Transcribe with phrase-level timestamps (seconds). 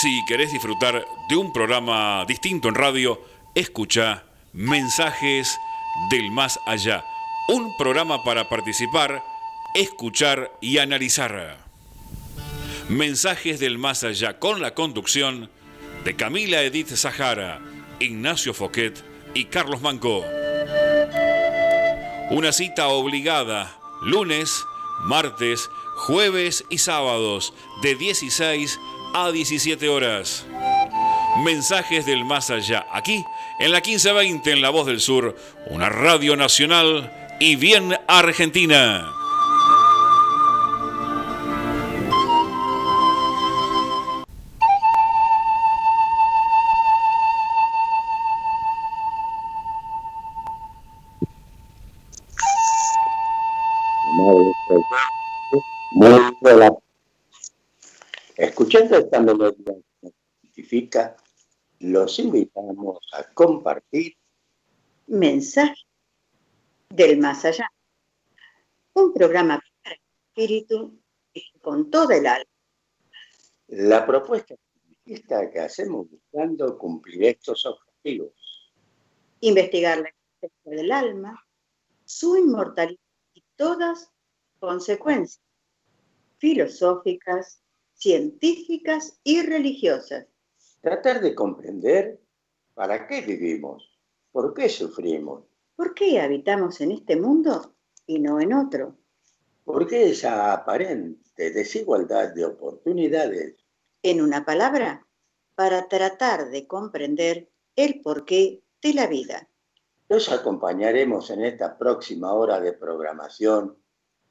[0.00, 3.22] Si querés disfrutar de un programa distinto en radio,
[3.54, 5.58] escucha Mensajes
[6.08, 7.04] del Más Allá.
[7.48, 9.22] Un programa para participar,
[9.74, 11.58] escuchar y analizar.
[12.88, 15.50] Mensajes del Más Allá con la conducción
[16.02, 17.60] de Camila Edith Sahara,
[17.98, 19.04] Ignacio Foquet
[19.34, 20.24] y Carlos Manco.
[22.30, 24.64] Una cita obligada, lunes,
[25.04, 25.68] martes,
[26.06, 28.89] jueves y sábados, de 16 a
[29.32, 30.46] 17 horas.
[31.44, 33.24] Mensajes del más allá, aquí
[33.58, 39.19] en la 1520 en La Voz del Sur, una radio nacional y bien argentina.
[58.70, 60.12] Escuchando esta melodía que
[60.44, 61.16] identifica,
[61.80, 64.16] los invitamos a compartir
[65.08, 65.82] Mensaje
[66.90, 67.68] del Más Allá,
[68.92, 71.02] un programa para el espíritu
[71.60, 72.50] con toda el alma.
[73.66, 74.54] La propuesta
[75.52, 78.72] que hacemos buscando cumplir estos objetivos.
[79.40, 81.44] Investigar la existencia del alma,
[82.04, 83.00] su inmortalidad
[83.34, 84.12] y todas
[84.60, 85.42] consecuencias
[86.38, 87.64] filosóficas,
[88.00, 90.26] científicas y religiosas.
[90.80, 92.18] Tratar de comprender
[92.72, 94.00] para qué vivimos,
[94.32, 95.44] por qué sufrimos.
[95.76, 97.74] ¿Por qué habitamos en este mundo
[98.06, 98.96] y no en otro?
[99.64, 103.56] ¿Por qué esa aparente desigualdad de oportunidades?
[104.02, 105.06] En una palabra,
[105.54, 109.46] para tratar de comprender el porqué de la vida.
[110.08, 113.76] Los acompañaremos en esta próxima hora de programación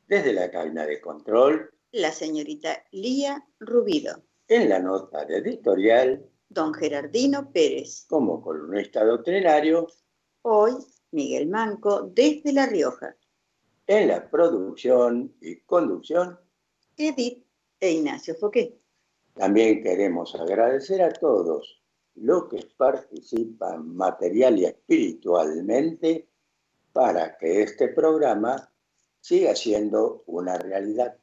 [0.07, 4.23] desde la cabina de control la señorita Lía Rubido.
[4.47, 8.05] En la nota de editorial, don Gerardino Pérez.
[8.07, 9.87] Como columnista doctrinario,
[10.43, 10.73] hoy
[11.11, 13.15] Miguel Manco desde La Rioja.
[13.87, 16.39] En la producción y conducción,
[16.95, 17.45] Edith
[17.79, 18.79] e Ignacio Foquet.
[19.33, 21.81] También queremos agradecer a todos
[22.15, 26.29] los que participan material y espiritualmente
[26.91, 28.71] para que este programa
[29.21, 31.18] siga siendo una realidad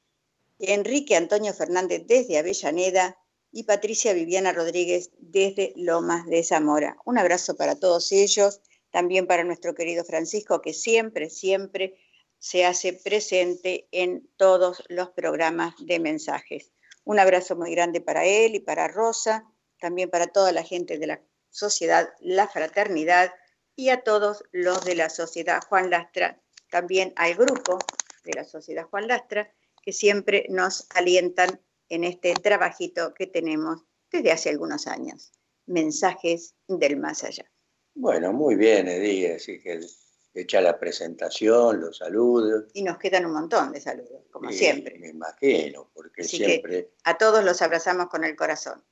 [0.60, 3.18] Enrique Antonio Fernández desde Avellaneda
[3.52, 6.98] y Patricia Viviana Rodríguez desde Lomas de Zamora.
[7.06, 8.62] Un abrazo para todos ellos,
[8.92, 11.96] también para nuestro querido Francisco, que siempre, siempre
[12.40, 16.72] se hace presente en todos los programas de mensajes.
[17.04, 19.46] Un abrazo muy grande para él y para Rosa,
[19.80, 23.34] también para toda la gente de la sociedad La Fraternidad
[23.76, 27.80] y a todos los de la sociedad Juan Lastra, también al grupo
[28.24, 29.54] de la sociedad Juan Lastra,
[29.88, 35.32] que siempre nos alientan en este trabajito que tenemos desde hace algunos años.
[35.66, 37.50] Mensajes del más allá.
[37.96, 39.80] Bueno, muy bien, Edith, así que
[40.34, 42.66] hecha la presentación, los saludos.
[42.74, 45.00] Y nos quedan un montón de saludos, como siempre.
[45.00, 46.92] Me imagino, porque siempre...
[47.06, 48.84] a todos los abrazamos con el corazón.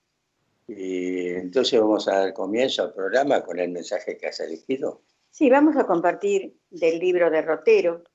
[0.65, 5.01] Y entonces vamos a dar comienzo al programa con el mensaje que has elegido.
[5.29, 8.05] Sí, vamos a compartir del libro de Rotero,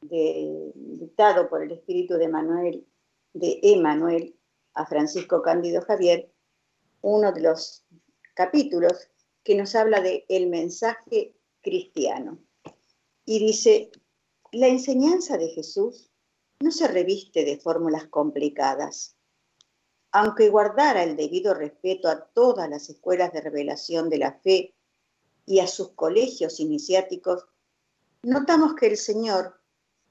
[0.00, 2.86] dictado por el espíritu de Manuel,
[3.32, 4.36] de Emanuel
[4.74, 6.32] a Francisco Cándido Javier,
[7.02, 7.84] uno de los
[8.34, 9.08] capítulos
[9.42, 12.38] que nos habla de el mensaje cristiano.
[13.24, 13.90] Y dice,
[14.52, 16.10] la enseñanza de Jesús
[16.60, 19.16] no se reviste de fórmulas complicadas.
[20.12, 24.74] Aunque guardara el debido respeto a todas las escuelas de revelación de la fe
[25.46, 27.46] y a sus colegios iniciáticos,
[28.22, 29.59] notamos que el Señor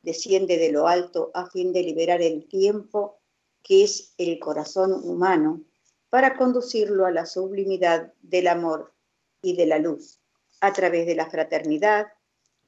[0.01, 3.19] desciende de lo alto a fin de liberar el tiempo
[3.63, 5.63] que es el corazón humano
[6.09, 8.93] para conducirlo a la sublimidad del amor
[9.41, 10.19] y de la luz,
[10.61, 12.07] a través de la fraternidad,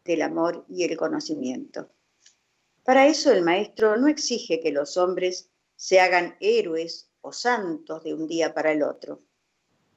[0.03, 1.89] del amor y el conocimiento.
[2.83, 8.13] Para eso el maestro no exige que los hombres se hagan héroes o santos de
[8.13, 9.21] un día para el otro.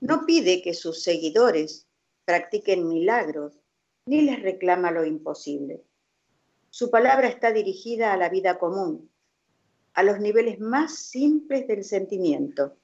[0.01, 1.87] No pide que sus seguidores
[2.25, 3.59] practiquen milagros,
[4.07, 5.85] ni les reclama lo imposible.
[6.76, 9.09] Su palabra está dirigida a la vida común,
[9.93, 12.76] a los niveles más simples del sentimiento,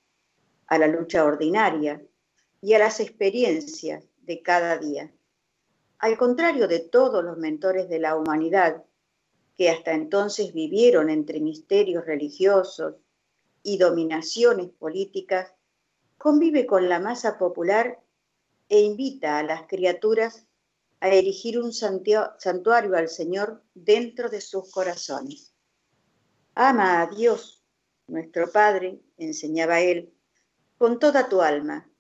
[0.69, 2.01] a la lucha ordinaria
[2.63, 5.13] y a las experiencias de cada día.
[5.99, 8.85] Al contrario de todos los mentores de la humanidad,
[9.57, 12.95] que hasta entonces vivieron entre misterios religiosos
[13.65, 15.53] y dominaciones políticas,
[16.17, 17.99] convive con la masa popular
[18.69, 20.47] e invita a las criaturas
[21.01, 25.55] a erigir un santuario al Señor dentro de sus corazones.
[26.55, 27.65] Ama a Dios,
[28.07, 30.13] nuestro Padre, enseñaba él,
[30.77, 31.91] con toda tu alma,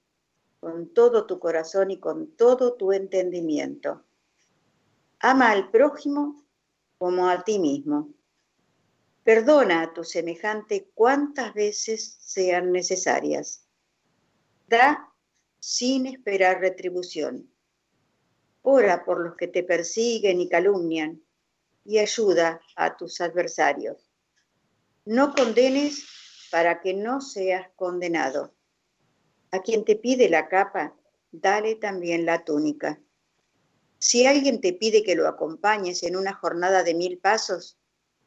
[0.61, 4.05] con todo tu corazón y con todo tu entendimiento.
[5.19, 6.45] Ama al prójimo
[6.99, 8.13] como a ti mismo.
[9.25, 13.67] Perdona a tu semejante cuantas veces sean necesarias.
[14.69, 15.11] Da
[15.59, 17.50] sin esperar retribución.
[18.63, 21.23] Ora por los que te persiguen y calumnian
[21.85, 24.11] y ayuda a tus adversarios.
[25.05, 26.07] No condenes
[26.51, 28.55] para que no seas condenado
[29.53, 30.97] a quien te pide la capa,
[31.33, 33.01] dale también la túnica.
[33.99, 37.79] Si alguien te pide que lo acompañes en una jornada de mil pasos,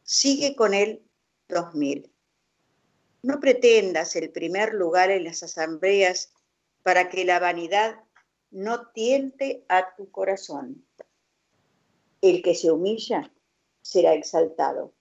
[0.04, 1.02] sigue con él
[1.48, 2.12] dos mil.
[3.22, 6.34] No pretendas el primer lugar en las asambleas
[6.84, 7.96] para que la vanidad
[8.54, 10.86] no tiente a tu corazón.
[12.22, 13.30] El que se humilla
[13.82, 14.94] será exaltado.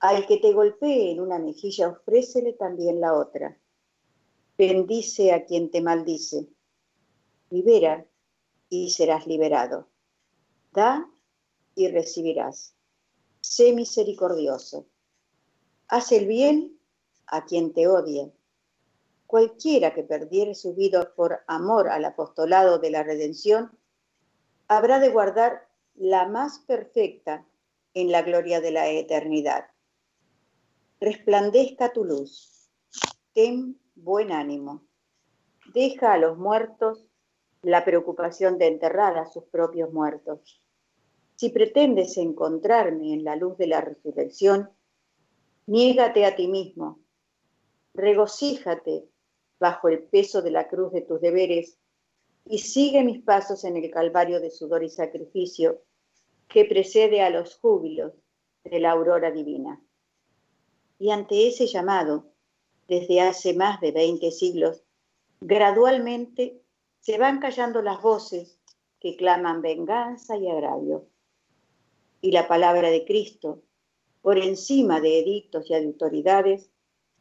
[0.00, 3.58] Al que te golpee en una mejilla, ofrécele también la otra
[4.58, 6.48] bendice a quien te maldice,
[7.48, 8.04] libera
[8.68, 9.88] y serás liberado,
[10.72, 11.08] da
[11.76, 12.74] y recibirás,
[13.40, 14.86] sé misericordioso,
[15.86, 16.76] haz el bien
[17.28, 18.28] a quien te odia.
[19.28, 23.78] Cualquiera que perdiere su vida por amor al apostolado de la redención,
[24.68, 27.46] habrá de guardar la más perfecta
[27.92, 29.66] en la gloria de la eternidad.
[30.98, 32.70] Resplandezca tu luz,
[33.34, 34.86] ten buen ánimo.
[35.74, 37.04] Deja a los muertos
[37.60, 40.62] la preocupación de enterrar a sus propios muertos.
[41.36, 44.70] Si pretendes encontrarme en la luz de la resurrección,
[45.66, 47.00] niégate a ti mismo,
[47.92, 49.10] regocíjate
[49.58, 51.78] bajo el peso de la cruz de tus deberes
[52.44, 55.82] y sigue mis pasos en el calvario de sudor y sacrificio
[56.48, 58.12] que precede a los júbilos
[58.64, 59.82] de la aurora divina.
[60.98, 62.32] Y ante ese llamado,
[62.88, 64.82] desde hace más de 20 siglos,
[65.40, 66.62] gradualmente
[67.00, 68.58] se van callando las voces
[68.98, 71.06] que claman venganza y agravio.
[72.20, 73.62] y la palabra de Cristo,
[74.22, 76.72] por encima de edictos y autoridades,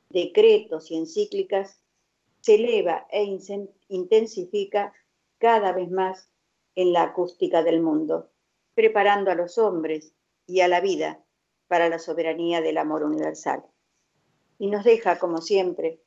[0.09, 1.79] decretos y encíclicas,
[2.47, 3.25] se eleva e
[3.89, 4.93] intensifica
[5.37, 6.29] cada vez más
[6.75, 8.31] en la acústica del mundo,
[8.73, 10.13] preparando a los hombres
[10.45, 11.21] y a la vida
[11.67, 13.65] para la soberanía del amor universal.
[14.59, 16.01] Y nos deja, como siempre,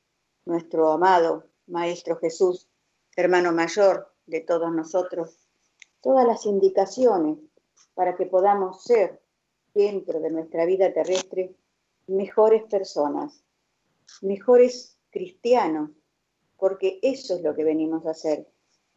[0.47, 2.71] nuestro amado Maestro Jesús,
[3.17, 5.47] hermano mayor de todos nosotros,
[6.01, 7.37] todas las indicaciones
[7.93, 9.21] para que podamos ser,
[9.75, 11.55] dentro de nuestra vida terrestre,
[12.07, 13.45] mejores personas,
[14.23, 16.00] mejores cristianos,
[16.61, 18.47] porque eso es lo que venimos a hacer.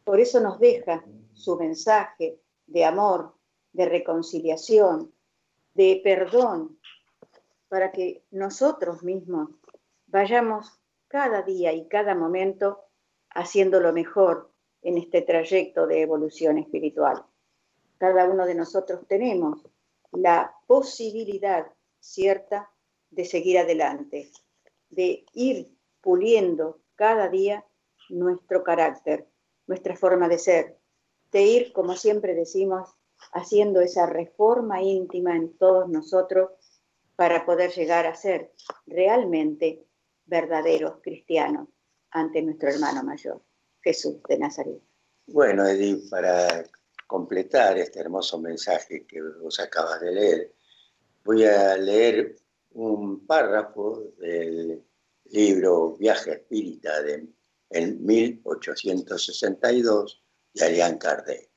[0.04, 3.34] Por eso nos deja su mensaje de amor,
[3.72, 5.12] de reconciliación,
[5.72, 6.78] de perdón,
[7.68, 9.50] para que nosotros mismos
[10.06, 10.78] vayamos
[11.08, 12.84] cada día y cada momento
[13.30, 14.52] haciendo lo mejor
[14.82, 17.24] en este trayecto de evolución espiritual.
[17.98, 19.66] Cada uno de nosotros tenemos
[20.12, 21.66] la posibilidad
[21.98, 22.70] cierta
[23.10, 24.30] de seguir adelante,
[24.90, 27.64] de ir puliendo cada día
[28.08, 29.26] nuestro carácter,
[29.66, 30.78] nuestra forma de ser,
[31.32, 32.90] de ir, como siempre decimos,
[33.32, 36.50] haciendo esa reforma íntima en todos nosotros
[37.16, 38.52] para poder llegar a ser
[38.86, 39.86] realmente
[40.26, 41.68] verdaderos cristianos
[42.10, 43.42] ante nuestro hermano mayor,
[43.82, 44.80] Jesús de Nazaret.
[45.26, 46.64] Bueno, Edith, para
[47.06, 50.54] completar este hermoso mensaje que vos acabas de leer,
[51.24, 52.36] voy a leer
[52.72, 54.82] un párrafo del
[55.26, 57.28] libro Viaje Espírita de,
[57.70, 60.22] en 1862
[60.54, 61.48] de Ariane Kardec.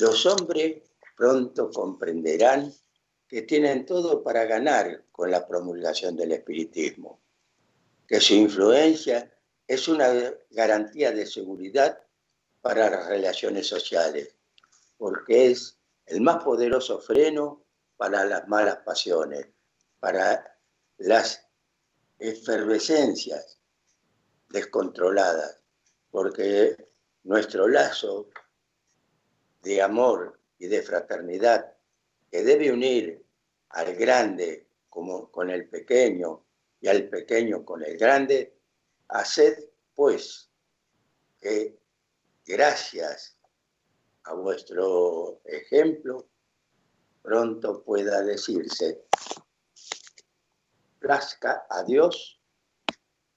[0.00, 0.82] Los hombres
[1.16, 2.72] pronto comprenderán
[3.28, 7.20] que tienen todo para ganar con la promulgación del espiritismo,
[8.06, 9.32] que su influencia
[9.66, 10.08] es una
[10.50, 11.98] garantía de seguridad
[12.60, 14.36] para las relaciones sociales,
[14.96, 17.64] porque es el más poderoso freno
[17.96, 19.48] para las malas pasiones,
[19.98, 20.58] para
[20.98, 21.46] las
[22.22, 23.58] efervescencias
[24.48, 25.60] descontroladas,
[26.10, 26.76] porque
[27.24, 28.28] nuestro lazo
[29.62, 31.72] de amor y de fraternidad
[32.30, 33.24] que debe unir
[33.70, 36.44] al grande con el pequeño
[36.80, 38.54] y al pequeño con el grande,
[39.08, 40.50] haced pues
[41.40, 41.78] que
[42.44, 43.36] gracias
[44.24, 46.28] a vuestro ejemplo
[47.22, 49.04] pronto pueda decirse,
[51.02, 52.40] plazca a Dios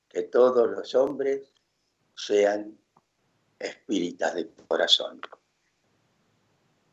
[0.08, 1.52] que todos los hombres
[2.16, 2.78] sean
[3.60, 5.20] espíritas de corazón.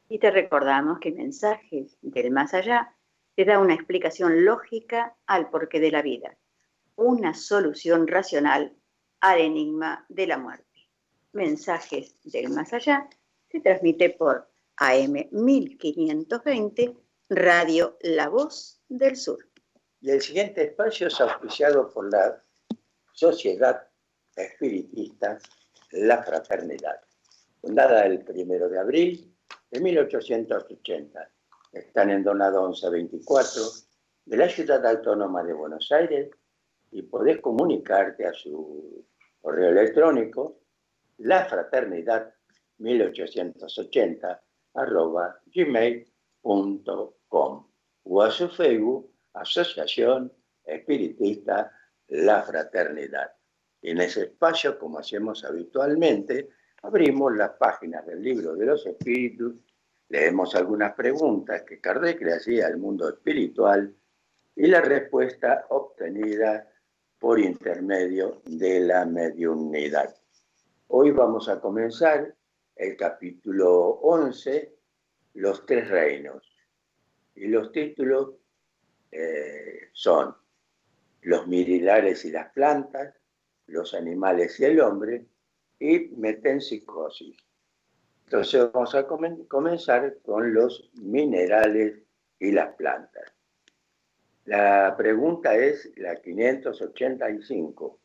[0.08, 2.96] Y te recordamos que Mensajes del Más Allá
[3.36, 6.36] te da una explicación lógica al porqué de la vida,
[6.96, 8.74] una solución racional
[9.20, 10.88] al enigma de la muerte.
[11.32, 13.08] Mensajes del Más Allá
[13.50, 16.96] se transmite por AM 1520,
[17.30, 19.51] Radio La Voz del Sur.
[20.02, 22.42] Y el siguiente espacio es auspiciado por la
[23.12, 23.86] Sociedad
[24.34, 25.38] Espiritista
[25.92, 27.00] La Fraternidad,
[27.60, 29.32] fundada el primero de abril
[29.70, 31.30] de 1880.
[31.72, 33.62] Están en Donado 1124
[34.24, 36.30] de la Ciudad Autónoma de Buenos Aires
[36.90, 39.06] y podés comunicarte a su
[39.40, 40.58] correo electrónico
[41.18, 42.34] lafraternidad
[42.78, 44.42] 1880
[44.74, 46.08] arroba gmail.com
[48.04, 50.32] o a su Facebook Asociación
[50.64, 51.72] Espiritista
[52.08, 53.32] La Fraternidad.
[53.80, 56.50] En ese espacio, como hacemos habitualmente,
[56.82, 59.54] abrimos las páginas del libro de los espíritus,
[60.08, 63.94] leemos algunas preguntas que Kardec le hacía al mundo espiritual
[64.54, 66.68] y la respuesta obtenida
[67.18, 70.14] por intermedio de la mediunidad.
[70.88, 72.34] Hoy vamos a comenzar
[72.76, 73.70] el capítulo
[74.02, 74.76] 11,
[75.34, 76.46] Los tres reinos.
[77.34, 78.41] Y los títulos
[79.12, 80.34] eh, son
[81.20, 83.14] Los mirilares y las plantas,
[83.66, 85.26] los animales y el hombre,
[85.78, 87.36] y metempsicosis.
[88.24, 92.02] Entonces vamos a comenzar con los minerales
[92.40, 93.32] y las plantas.
[94.46, 98.00] La pregunta es la 585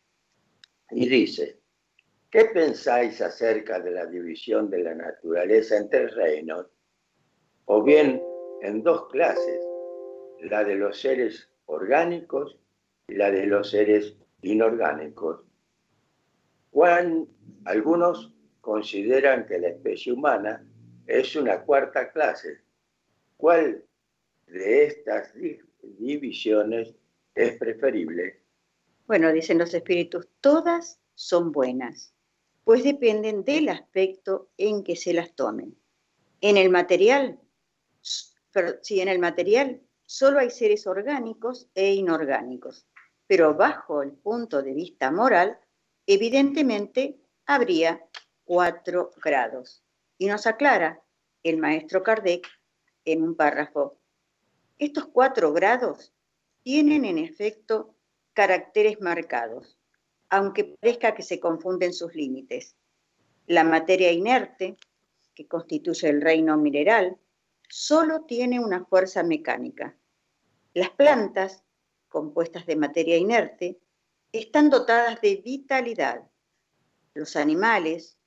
[0.92, 1.60] y dice,
[2.30, 6.68] ¿qué pensáis acerca de la división de la naturaleza en tres reinos?
[7.66, 8.22] O bien
[8.62, 9.67] en dos clases,
[10.42, 12.58] la de los seres orgánicos
[13.08, 15.42] y la de los seres inorgánicos.
[16.72, 17.28] Juan,
[17.66, 20.66] algunos consideran que la especie humana
[21.06, 22.62] es una cuarta clase.
[23.38, 23.84] ¿Cuál
[24.48, 25.34] de estas
[25.82, 26.96] divisiones
[27.34, 28.42] es preferible?
[29.08, 32.14] Bueno, dicen los espíritus, todas son buenas,
[32.64, 35.76] pues dependen del aspecto en que se las tomen.
[36.42, 37.40] En el material
[38.82, 42.88] sí, en el material solo hay seres orgánicos e inorgánicos,
[43.28, 45.60] pero bajo el punto de vista moral,
[46.08, 48.04] evidentemente habría
[48.46, 49.84] cuatro grados.
[50.18, 51.04] Y nos aclara
[51.44, 52.48] el maestro Kardec
[53.06, 54.00] en un párrafo.
[54.80, 56.14] Estos cuatro grados
[56.64, 57.96] tienen en efecto
[58.34, 59.78] caracteres marcados,
[60.30, 62.76] aunque parezca que se confunden sus límites.
[63.46, 64.78] La materia inerte,
[65.34, 67.18] que constituye el reino mineral,
[67.68, 69.98] solo tiene una fuerza mecánica.
[70.74, 71.64] Las plantas,
[72.08, 73.80] compuestas de materia inerte,
[74.32, 76.30] están dotadas de vitalidad.
[77.14, 78.18] Los animales,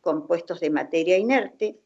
[0.00, 1.80] compuestos de materia inerte,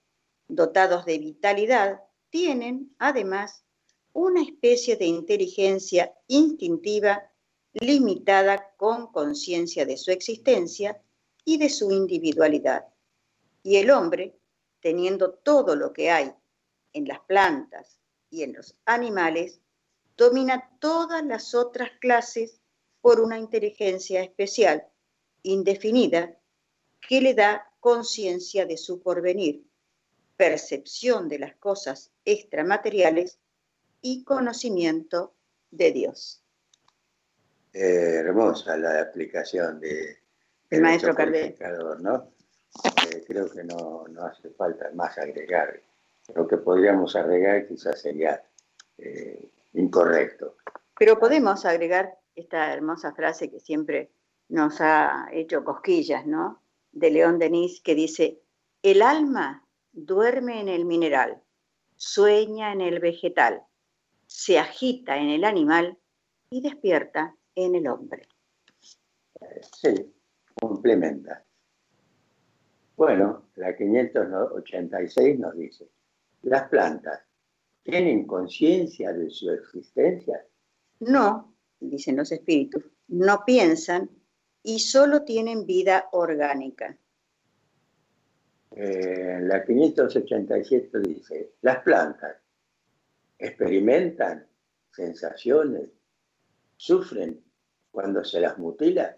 [0.49, 3.65] dotados de vitalidad, tienen, además,
[4.13, 7.31] una especie de inteligencia instintiva
[7.73, 11.03] limitada con conciencia de su existencia
[11.45, 12.87] y de su individualidad.
[13.63, 14.39] Y el hombre,
[14.81, 16.33] teniendo todo lo que hay
[16.95, 17.99] en las plantas
[18.31, 19.61] y en los animales,
[20.17, 22.61] domina todas las otras clases
[23.03, 24.87] por una inteligencia especial,
[25.43, 26.39] indefinida,
[27.07, 29.67] que le da conciencia de su porvenir,
[30.37, 33.39] percepción de las cosas extramateriales
[34.01, 35.35] y conocimiento
[35.71, 36.43] de Dios.
[37.73, 40.19] Eh, hermosa la aplicación de,
[40.71, 41.57] el maestro Cardé.
[42.01, 42.33] ¿no?
[43.11, 45.81] Eh, creo que no, no hace falta más agregar
[46.35, 48.43] lo que podríamos agregar quizás sería
[48.99, 50.57] eh, incorrecto.
[50.99, 54.11] Pero podemos agregar esta hermosa frase que siempre
[54.49, 56.63] nos ha hecho cosquillas, ¿no?
[56.93, 58.41] De León Denis, que dice,
[58.83, 61.43] el alma duerme en el mineral,
[61.97, 63.63] sueña en el vegetal,
[64.27, 65.99] se agita en el animal
[66.51, 68.29] y despierta en el hombre.
[69.73, 70.13] Sí,
[70.61, 71.45] complementa.
[72.97, 75.89] Bueno, la 586 nos dice,
[76.45, 77.21] las plantas
[77.83, 80.45] tienen conciencia de su existencia?
[81.01, 84.11] No, dicen los espíritus, no piensan
[84.63, 86.97] y solo tienen vida orgánica.
[88.77, 92.37] Eh, la 587 dice, las plantas
[93.39, 94.47] experimentan
[94.91, 95.91] sensaciones,
[96.77, 97.45] sufren
[97.91, 99.17] cuando se las mutila.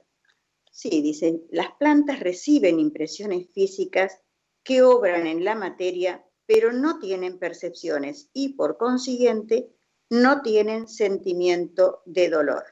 [0.71, 4.21] Sí, dicen, las plantas reciben impresiones físicas
[4.63, 9.71] que obran en la materia pero no tienen percepciones y por consiguiente
[10.09, 12.65] no tienen sentimiento de dolor.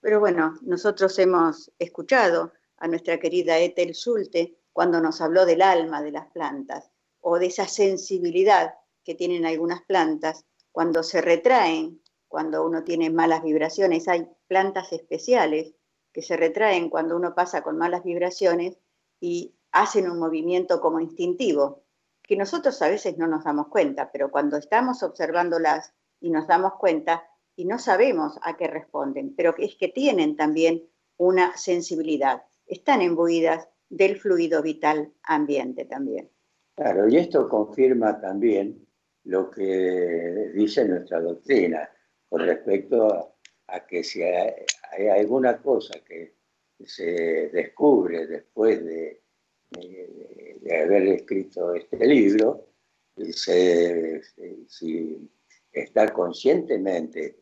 [0.00, 6.02] Pero bueno, nosotros hemos escuchado a nuestra querida Ethel Schulte cuando nos habló del alma
[6.02, 6.90] de las plantas
[7.20, 13.42] o de esa sensibilidad que tienen algunas plantas cuando se retraen, cuando uno tiene malas
[13.42, 14.08] vibraciones.
[14.08, 15.74] Hay plantas especiales
[16.12, 18.78] que se retraen cuando uno pasa con malas vibraciones
[19.20, 21.84] y hacen un movimiento como instintivo
[22.30, 26.74] que nosotros a veces no nos damos cuenta, pero cuando estamos observándolas y nos damos
[26.74, 27.24] cuenta
[27.56, 33.68] y no sabemos a qué responden, pero es que tienen también una sensibilidad, están imbuidas
[33.88, 36.30] del fluido vital ambiente también.
[36.76, 38.86] Claro, y esto confirma también
[39.24, 41.90] lo que dice nuestra doctrina
[42.28, 43.34] con respecto
[43.66, 46.36] a, que si hay, alguna cosa que
[46.78, 49.20] se descubre después de
[49.70, 52.66] de, haber escrito este libro,
[54.66, 55.30] si
[55.72, 57.40] está conscientemente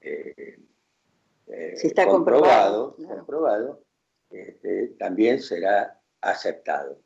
[0.00, 0.58] eh,
[1.46, 3.84] eh, está comprobado, comprobado,
[4.30, 7.02] este, también será aceptado.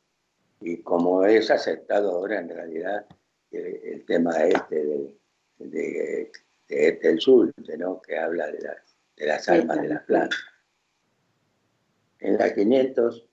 [0.61, 3.07] Y como es aceptado ahora en realidad
[3.51, 4.85] eh, el tema este
[5.59, 6.31] de,
[6.69, 8.01] de, del sur, ¿no?
[8.01, 8.59] que habla de,
[9.17, 10.39] de las almas de las plantas.
[12.21, 13.29] En la 500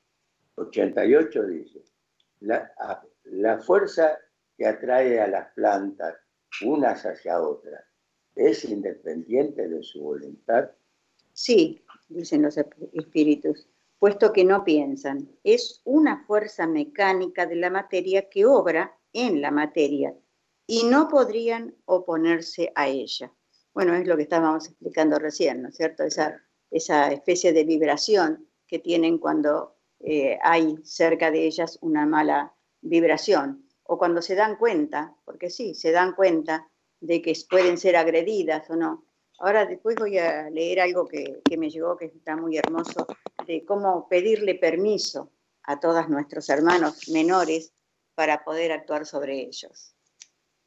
[0.62, 1.84] 88 dice,
[2.40, 2.72] la,
[3.26, 4.18] la fuerza
[4.58, 6.16] que atrae a las plantas
[6.64, 7.84] unas hacia otras
[8.36, 10.72] es independiente de su voluntad.
[11.34, 12.58] Sí, dicen los
[12.94, 13.68] espíritus,
[14.00, 15.30] puesto que no piensan.
[15.44, 20.16] Es una fuerza mecánica de la materia que obra en la materia
[20.68, 23.32] y no podrían oponerse a ella.
[23.74, 26.04] Bueno, es lo que estábamos explicando recién, ¿no es cierto?
[26.04, 32.54] Esa, esa especie de vibración que tienen cuando eh, hay cerca de ellas una mala
[32.82, 33.66] vibración.
[33.84, 36.68] O cuando se dan cuenta, porque sí, se dan cuenta
[37.00, 39.06] de que pueden ser agredidas o no.
[39.40, 43.08] Ahora después voy a leer algo que, me llegó, que está muy hermoso,
[43.46, 45.32] de cómo pedirle permiso
[45.64, 47.74] a todos nuestros hermanos menores
[48.14, 49.96] para poder actuar sobre ellos.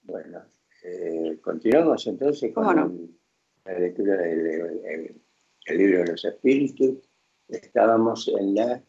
[0.02, 0.44] Bueno,
[0.82, 3.16] eh, continuamos entonces con
[3.64, 5.20] la lectura del
[5.68, 6.98] libro de los espíritus.
[7.48, 8.82] Estábamos en la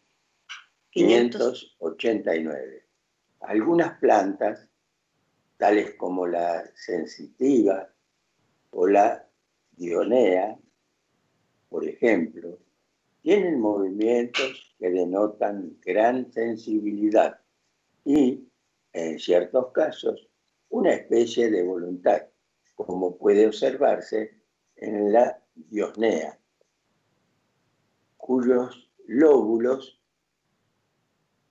[0.95, 2.85] 589.
[3.41, 4.69] Algunas plantas
[5.57, 7.93] tales como la sensitiva
[8.69, 9.27] o la
[9.71, 10.57] dionea,
[11.67, 12.57] por ejemplo,
[13.21, 17.41] tienen movimientos que denotan gran sensibilidad
[18.05, 18.47] y,
[18.93, 20.29] en ciertos casos,
[20.69, 22.21] una especie de voluntad,
[22.73, 24.39] como puede observarse
[24.77, 26.39] en la diosnea,
[28.15, 30.01] cuyos lóbulos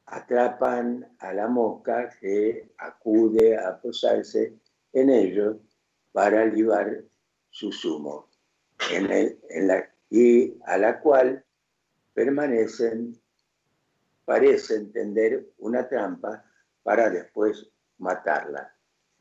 [0.06, 4.54] atrapan a la mosca que acude a posarse
[4.92, 5.56] en ellos
[6.12, 7.02] para libar
[7.50, 8.28] su zumo,
[8.90, 11.44] en la, y a la cual
[12.12, 13.20] permanecen,
[14.24, 16.44] parecen tender una trampa
[16.82, 18.72] para después matarla.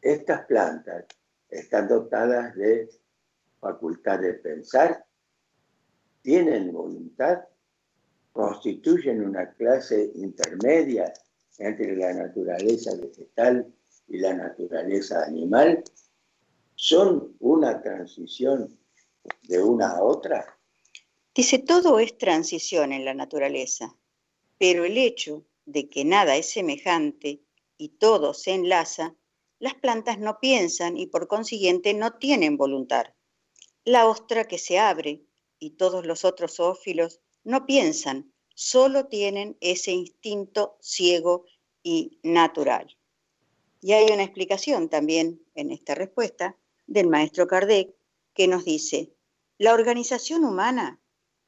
[0.02, 1.06] Estas plantas
[1.50, 2.90] están dotadas de
[3.60, 5.06] facultad de pensar,
[6.22, 7.44] tienen voluntad,
[8.34, 11.14] constituyen una clase intermedia
[11.60, 13.74] entre la naturaleza vegetal
[14.08, 15.84] y la naturaleza animal,
[16.76, 18.78] son una transición
[19.44, 20.60] de una a otra.
[21.34, 23.96] Dice, todo es transición en la naturaleza,
[24.58, 27.44] pero el hecho de que nada es semejante
[27.78, 29.16] y todo se enlaza,
[29.60, 33.06] las plantas no piensan y por consiguiente no tienen voluntad.
[33.86, 35.24] La ostra que se abre
[35.60, 41.46] y todos los otros zoófilos no piensan, solo tienen ese instinto ciego
[41.82, 42.98] y natural.
[43.82, 47.94] Y hay una explicación también en esta respuesta del maestro Kardec
[48.34, 49.14] que nos dice,
[49.58, 51.02] la organización humana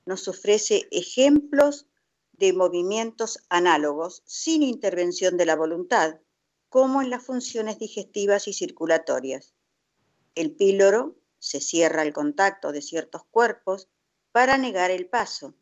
[0.06, 1.88] nos ofrece ejemplos
[2.34, 6.20] de movimientos análogos sin intervención de la voluntad,
[6.70, 9.54] como en las funciones digestivas y circulatorias.
[10.36, 13.88] El píloro se cierra al contacto de ciertos cuerpos
[14.32, 15.56] para negar el paso.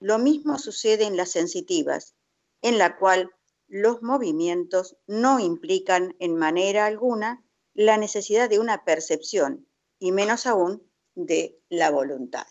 [0.00, 2.14] Lo mismo sucede en las sensitivas,
[2.62, 3.30] en la cual
[3.68, 9.66] los movimientos no implican en manera alguna la necesidad de una percepción
[9.98, 10.82] y menos aún
[11.14, 12.46] de la voluntad.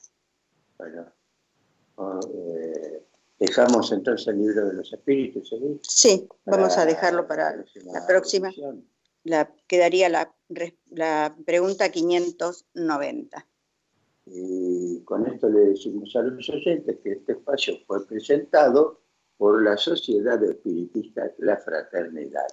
[0.78, 1.12] Bueno,
[2.34, 3.06] eh,
[3.40, 5.54] dejamos entonces el libro de los espíritus.
[5.82, 8.52] Sí, vamos a dejarlo para la próxima.
[9.24, 10.34] La, quedaría la,
[10.90, 13.46] la pregunta 590.
[14.32, 19.02] Y con esto le decimos a los oyentes que este espacio fue presentado
[19.38, 22.48] por la Sociedad Espiritista La Fraternidad,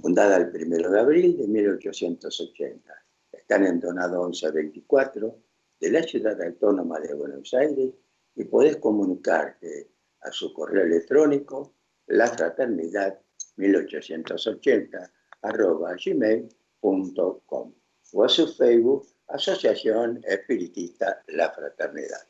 [0.00, 2.92] fundada el 1 de abril de 1880.
[3.30, 5.38] Están en Donado 1124
[5.78, 7.94] de la Ciudad Autónoma de Buenos Aires
[8.34, 11.74] y podés comunicarte a su correo electrónico
[12.06, 13.20] lafraternidad
[13.56, 17.74] 1880 arroba gmail.com
[18.14, 22.26] o a su Facebook Asociación Espiritista La Fraternidad.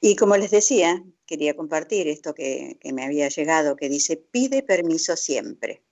[0.00, 5.16] Y como les decía, quería compartir esto que, me había llegado, que dice, pide permiso
[5.16, 5.82] siempre.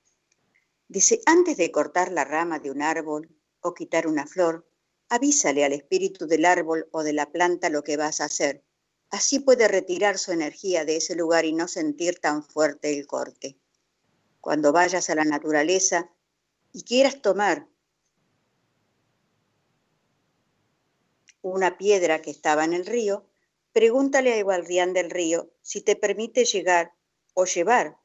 [0.88, 3.28] Dice, antes de cortar la rama de un árbol
[3.60, 4.68] o quitar una flor,
[5.08, 8.62] avísale al espíritu del árbol o de la planta lo que vas a hacer.
[9.10, 13.58] Así puede retirar su energía de ese lugar y no sentir tan fuerte el corte.
[14.40, 16.10] Cuando vayas a la naturaleza
[16.72, 17.68] y quieras tomar
[21.52, 23.24] una piedra que estaba en el río,
[23.72, 26.92] pregúntale al guardián del río si te permite llegar
[27.34, 27.98] o llevar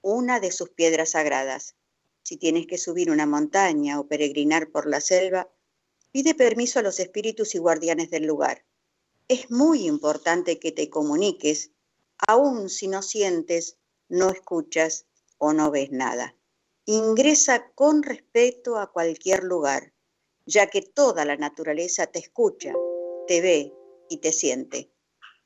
[0.00, 1.76] una de sus piedras sagradas.
[2.22, 5.48] Si tienes que subir una montaña o peregrinar por la selva,
[6.10, 8.64] pide permiso a los espíritus y guardianes del lugar.
[9.28, 11.70] Es muy importante que te comuniques,
[12.26, 13.76] aun si no sientes,
[14.08, 15.06] no escuchas
[15.36, 16.34] o no ves nada.
[16.84, 19.92] Ingresa con respeto a cualquier lugar,
[20.46, 22.72] ya que toda la naturaleza te escucha,
[23.28, 23.74] te ve
[24.08, 24.90] y te siente.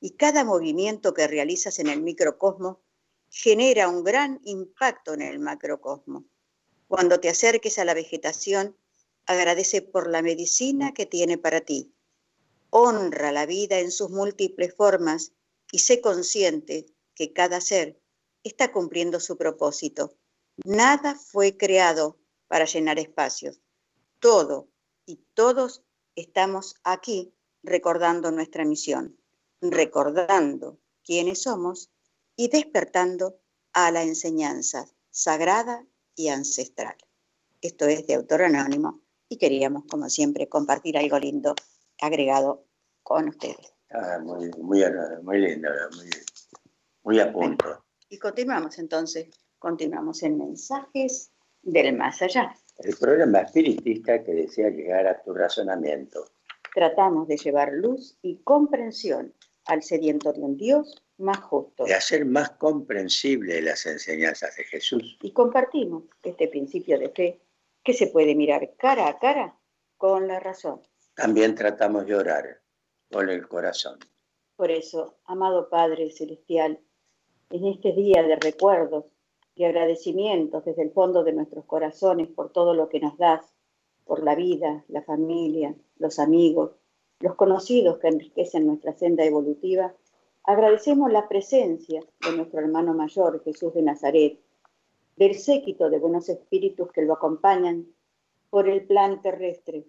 [0.01, 2.79] Y cada movimiento que realizas en el microcosmos
[3.29, 6.25] genera un gran impacto en el macrocosmos.
[6.87, 8.77] Cuando te acerques a la vegetación,
[9.27, 11.93] agradece por la medicina que tiene para ti.
[12.71, 15.33] Honra la vida en sus múltiples formas
[15.73, 18.01] y sé consciente que cada ser
[18.45, 20.15] está cumpliendo su propósito.
[20.65, 23.61] Nada fue creado para llenar espacios.
[24.21, 24.69] Todo
[25.05, 25.83] y todos
[26.15, 29.17] estamos aquí recordando nuestra misión,
[29.61, 31.91] recordando quiénes somos
[32.37, 33.39] y despertando
[33.73, 36.97] a la enseñanza sagrada y ancestral.
[37.61, 41.55] Esto es de autor anónimo y queríamos, como siempre, compartir algo lindo
[42.01, 42.65] agregado
[43.03, 43.73] con ustedes.
[43.91, 44.85] Ah, muy, muy,
[45.23, 46.11] muy lindo, muy,
[47.05, 47.85] muy a punto.
[48.09, 51.31] y continuamos entonces, continuamos en mensajes
[51.63, 52.57] del más allá.
[52.79, 56.32] El programa espiritista que desea llegar a tu razonamiento.
[56.75, 59.35] Tratamos de llevar luz y comprensión
[59.67, 61.85] al sediento de un Dios más justo.
[61.85, 65.19] De hacer más comprensible las enseñanzas de Jesús.
[65.23, 67.41] Y compartimos este principio de fe
[67.85, 69.57] que se puede mirar cara a cara
[69.97, 70.81] con la razón.
[71.15, 72.61] También tratamos de orar
[73.11, 73.99] con el corazón.
[74.57, 76.81] Por eso, amado Padre Celestial,
[77.51, 79.05] en este día de recuerdos
[79.55, 83.52] y agradecimientos desde el fondo de nuestros corazones por todo lo que nos das,
[84.05, 86.73] por la vida, la familia, los amigos,
[87.21, 89.95] los conocidos que enriquecen nuestra senda evolutiva,
[90.45, 94.41] agradecemos la presencia de nuestro hermano mayor, Jesús de Nazaret,
[95.17, 97.87] del séquito de buenos espíritus que lo acompañan
[98.51, 99.87] por el plan terrestre,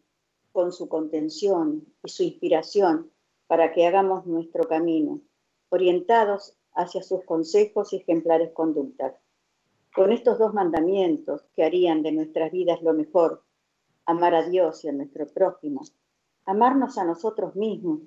[0.51, 3.11] con su contención y su inspiración
[3.47, 5.19] para que hagamos nuestro camino,
[5.69, 9.15] orientados hacia sus consejos y ejemplares conductas.
[9.95, 13.43] Con estos dos mandamientos que harían de nuestras vidas lo mejor,
[14.05, 15.81] amar a Dios y a nuestro prójimo,
[16.45, 18.01] amarnos a nosotros mismos,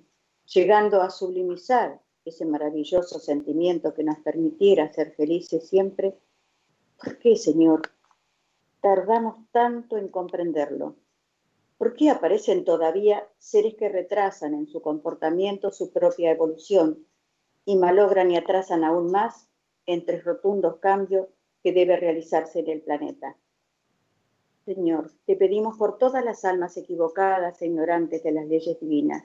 [0.47, 6.19] llegando a sublimizar ese maravilloso sentimiento que nos permitiera ser felices siempre,
[7.03, 7.83] ¿por qué, Señor,
[8.81, 10.97] tardamos tanto en comprenderlo?
[11.79, 17.07] ¿Por qué aparecen todavía seres que retrasan en su comportamiento su propia evolución
[17.65, 19.49] y malogran y atrasan aún más
[19.85, 21.29] entre rotundos cambios
[21.63, 23.37] que debe realizarse en el planeta?
[24.67, 29.23] Señor, te pedimos por todas las almas equivocadas e ignorantes de las leyes divinas,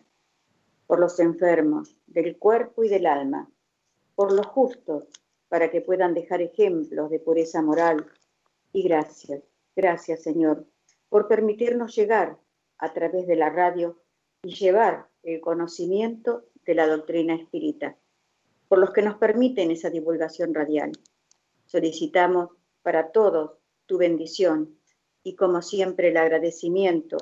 [0.85, 3.49] por los enfermos del cuerpo y del alma,
[4.13, 5.05] por los justos,
[5.49, 8.05] para que puedan dejar ejemplos de pureza moral.
[8.71, 9.41] Y gracias,
[9.75, 10.67] gracias Señor,
[11.09, 12.37] por permitirnos llegar
[12.77, 13.99] a través de la radio
[14.43, 17.97] y llevar el conocimiento de la doctrina espírita,
[18.67, 20.91] por los que nos permiten esa divulgación radial.
[21.65, 22.49] Solicitamos
[22.83, 23.53] para todos
[23.87, 24.77] tu bendición
[25.23, 27.17] y como siempre el agradecimiento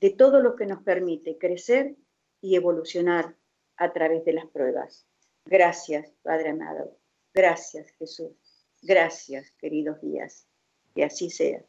[0.00, 1.96] de todo lo que nos permite crecer
[2.40, 3.36] y evolucionar
[3.76, 5.06] a través de las pruebas.
[5.46, 6.98] Gracias, Padre amado.
[7.32, 8.32] Gracias, Jesús.
[8.82, 10.46] Gracias, queridos días.
[10.94, 11.64] Que así sea.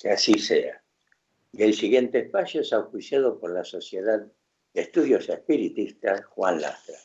[0.00, 0.82] Que así sea.
[1.52, 4.26] Y el siguiente espacio es auspiciado por la Sociedad
[4.72, 6.98] de Estudios Espiritistas Juan Lastra,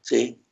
[0.00, 0.42] ¿Sí?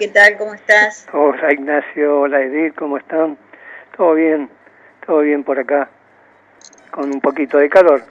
[0.01, 0.35] ¿Qué tal?
[0.35, 1.07] ¿Cómo estás?
[1.13, 3.37] Hola Ignacio, hola Edith, ¿cómo están?
[3.95, 4.49] Todo bien,
[5.05, 5.89] todo bien por acá,
[6.89, 8.01] con un poquito de calor,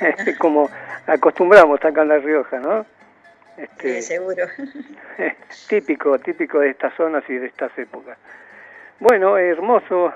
[0.38, 0.70] como
[1.06, 2.86] acostumbramos acá en La Rioja, ¿no?
[3.58, 4.46] Este, sí, seguro.
[5.68, 8.16] típico, típico de estas zonas y de estas épocas.
[8.98, 10.14] Bueno, hermoso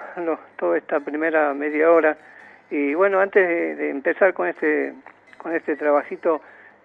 [0.56, 2.16] toda esta primera media hora.
[2.70, 4.94] Y bueno, antes de, empezar con este,
[5.36, 6.40] con este trabajito,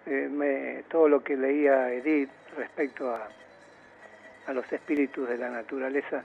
[0.06, 3.26] eh, me, todo lo que leía Edith respecto a,
[4.48, 6.24] a los espíritus de la naturaleza,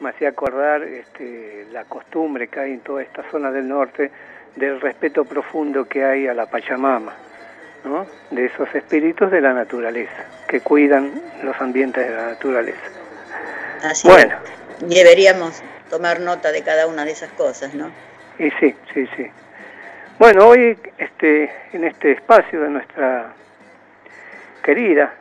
[0.00, 4.10] me hacía acordar este, la costumbre que hay en toda esta zona del norte
[4.56, 7.12] del respeto profundo que hay a la Pachamama,
[7.84, 8.06] ¿no?
[8.30, 12.80] de esos espíritus de la naturaleza, que cuidan los ambientes de la naturaleza.
[13.82, 14.34] Así bueno.
[14.88, 17.90] Y deberíamos tomar nota de cada una de esas cosas, ¿no?
[18.38, 19.26] Y sí, sí, sí.
[20.18, 23.32] Bueno, hoy este, en este espacio de nuestra
[24.62, 25.14] querida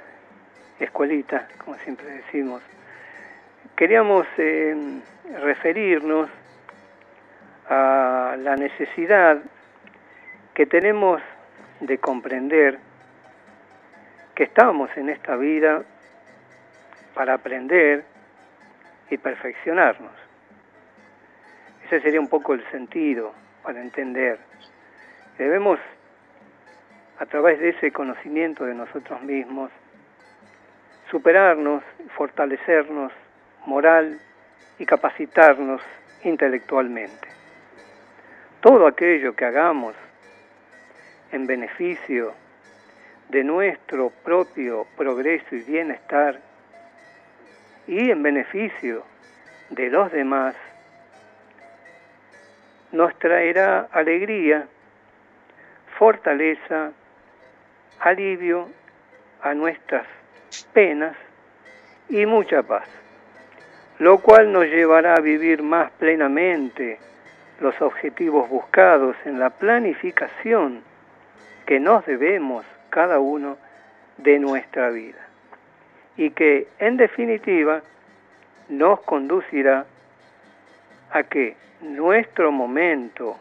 [0.80, 2.62] escuelita, como siempre decimos,
[3.76, 5.02] queríamos eh,
[5.42, 6.30] referirnos
[7.70, 9.42] a la necesidad
[10.54, 11.22] que tenemos
[11.80, 12.80] de comprender
[14.34, 15.84] que estamos en esta vida
[17.14, 18.04] para aprender
[19.10, 20.12] y perfeccionarnos.
[21.86, 23.34] Ese sería un poco el sentido
[23.64, 24.40] para entender.
[25.38, 25.80] Debemos,
[27.20, 29.72] a través de ese conocimiento de nosotros mismos,
[31.10, 31.84] superarnos,
[32.15, 33.12] fortalecernos
[33.65, 34.20] moral
[34.80, 35.82] y capacitarnos
[36.24, 37.28] intelectualmente.
[38.62, 39.96] Todo aquello que hagamos
[41.32, 42.34] en beneficio
[43.30, 46.39] de nuestro propio progreso y bienestar
[47.88, 49.04] y en beneficio
[49.70, 50.56] de los demás,
[52.91, 54.68] nos traerá alegría,
[55.98, 56.91] fortaleza,
[58.00, 58.70] alivio
[59.41, 60.06] a nuestras
[60.63, 61.15] penas
[62.10, 62.88] y mucha paz,
[64.00, 67.00] lo cual nos llevará a vivir más plenamente
[67.60, 70.82] los objetivos buscados en la planificación
[71.65, 73.58] que nos debemos cada uno
[74.18, 75.28] de nuestra vida
[76.18, 77.82] y que en definitiva
[78.70, 79.86] nos conducirá
[81.12, 83.38] a que nuestro momento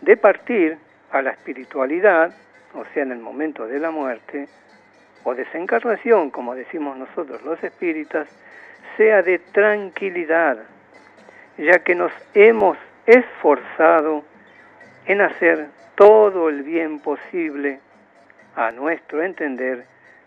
[0.00, 0.78] de partir
[1.10, 2.34] a la espiritualidad,
[2.74, 4.48] o sea, en el momento de la muerte,
[5.24, 8.28] o desencarnación, como decimos nosotros los espíritas,
[8.96, 10.58] sea de tranquilidad,
[11.58, 14.24] ya que nos hemos esforzado
[15.06, 17.80] en hacer todo el bien posible
[18.56, 19.86] a nuestro entender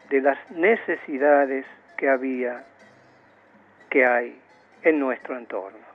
[0.10, 1.66] de las necesidades
[1.98, 2.64] que había,
[3.90, 4.40] que hay
[4.84, 5.86] en nuestro entorno.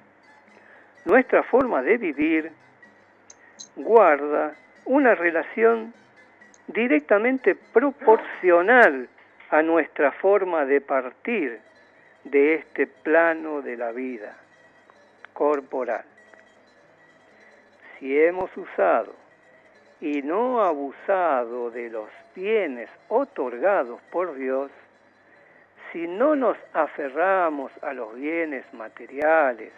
[1.04, 2.52] Nuestra forma de vivir
[3.76, 5.92] guarda una relación
[6.72, 9.08] directamente proporcional
[9.50, 11.60] a nuestra forma de partir
[12.24, 14.36] de este plano de la vida
[15.32, 16.04] corporal.
[17.98, 19.14] Si hemos usado
[20.00, 24.70] y no abusado de los bienes otorgados por Dios,
[25.92, 29.72] si no nos aferramos a los bienes materiales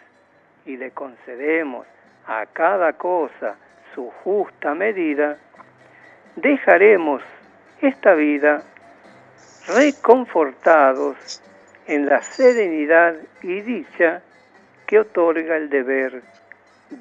[0.65, 1.87] y le concedemos
[2.27, 3.57] a cada cosa
[3.95, 5.37] su justa medida,
[6.35, 7.21] dejaremos
[7.81, 8.63] esta vida
[9.67, 11.41] reconfortados
[11.87, 14.21] en la serenidad y dicha
[14.87, 16.21] que otorga el deber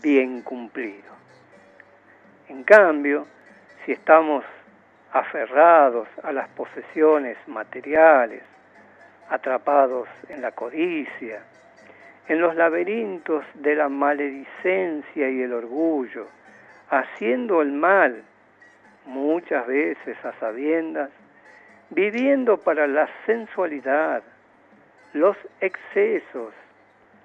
[0.03, 1.12] bien cumplido.
[2.49, 3.27] En cambio,
[3.85, 4.45] si estamos
[5.12, 8.42] aferrados a las posesiones materiales,
[9.29, 11.42] atrapados en la codicia,
[12.29, 16.27] en los laberintos de la maledicencia y el orgullo,
[16.90, 18.23] haciendo el mal,
[19.07, 21.11] muchas veces a sabiendas,
[21.91, 24.23] viviendo para la sensualidad,
[25.12, 26.55] los excesos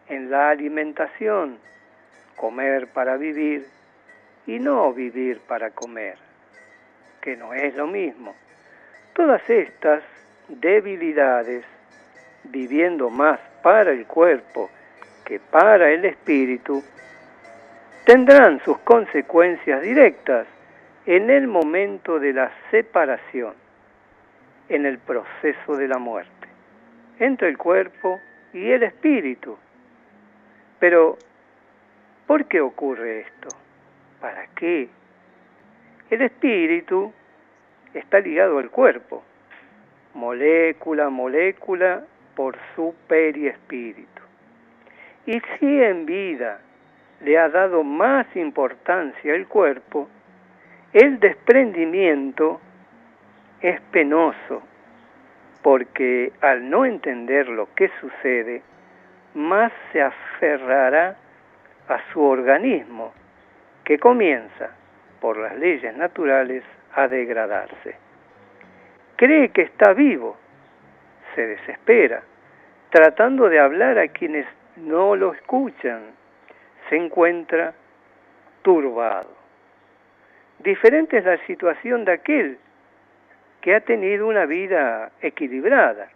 [0.10, 1.58] en la alimentación,
[2.36, 3.66] comer para vivir
[4.46, 6.18] y no vivir para comer,
[7.22, 8.36] que no es lo mismo.
[9.14, 10.04] Todas estas
[10.47, 11.66] debilidades,
[12.43, 14.70] viviendo más para el cuerpo
[15.26, 16.84] que para el espíritu,
[18.06, 20.47] tendrán sus consecuencias directas
[21.08, 23.53] en el momento de la separación,
[24.68, 26.47] en el proceso de la muerte,
[27.20, 28.20] entre el cuerpo
[28.51, 29.58] y el espíritu.
[30.80, 31.18] Pero,
[32.28, 33.47] ¿por qué ocurre esto?
[34.20, 34.89] ¿Para qué?
[36.10, 37.14] El espíritu
[37.93, 39.24] está ligado al cuerpo,
[40.14, 42.03] molécula a molécula
[42.36, 44.22] por su periespíritu.
[45.26, 46.60] Y si en vida
[47.22, 50.10] le ha dado más importancia el cuerpo,
[50.98, 52.60] el desprendimiento
[53.62, 54.64] es penoso,
[55.62, 58.64] porque al no entender lo que sucede,
[59.36, 61.16] más se aferrará
[61.88, 63.14] a su organismo,
[63.84, 64.72] que comienza,
[65.22, 66.64] por las leyes naturales,
[66.95, 67.95] a degradarse.
[69.18, 70.36] Cree que está vivo,
[71.36, 72.24] se desespera,
[72.89, 76.06] tratando de hablar a quienes no lo escuchan,
[76.89, 77.76] se encuentra
[78.64, 79.37] turbado.
[80.60, 82.58] Diferente es la situación de aquel
[83.62, 86.10] que ha tenido una vida equilibrada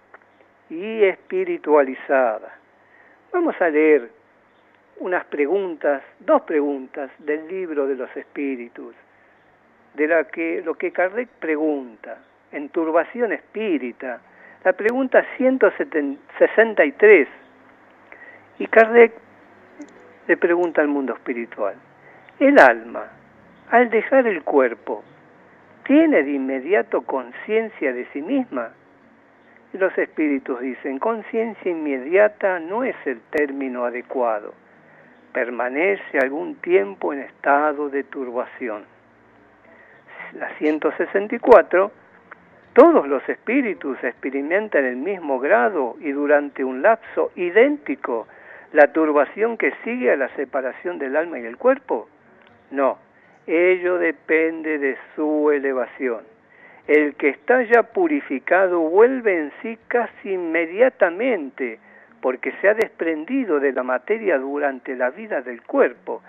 [0.69, 2.57] y espiritualizada.
[3.31, 4.09] Vamos a leer
[4.97, 8.95] unas preguntas, dos preguntas del libro de los espíritus,
[9.93, 12.17] de la que, lo que Kardec pregunta
[12.51, 14.21] en Turbación Espírita,
[14.63, 17.27] la pregunta 163.
[18.59, 19.13] Y Kardec
[20.27, 21.75] le pregunta al mundo espiritual,
[22.39, 23.20] ¿el alma,
[23.71, 25.03] al dejar el cuerpo,
[25.85, 28.73] tiene de inmediato conciencia de sí misma?
[29.73, 34.53] Los espíritus dicen, conciencia inmediata no es el término adecuado,
[35.31, 38.83] permanece algún tiempo en estado de turbación.
[40.33, 41.91] La 164
[42.73, 48.27] todos los espíritus experimentan el mismo grado y durante un lapso idéntico
[48.71, 52.07] la turbación que sigue a la separación del alma y el cuerpo.
[52.71, 52.97] No,
[53.47, 56.21] ello depende de su elevación.
[56.87, 61.79] El que está ya purificado vuelve en sí casi inmediatamente
[62.21, 66.21] porque se ha desprendido de la materia durante la vida del cuerpo,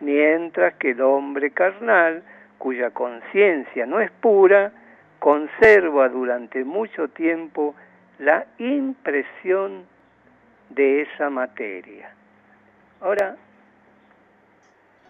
[0.00, 2.22] mientras que el hombre carnal,
[2.58, 4.72] cuya conciencia no es pura,
[5.18, 7.74] conserva durante mucho tiempo
[8.18, 9.84] la impresión
[10.70, 12.10] de esa materia.
[13.00, 13.36] Ahora,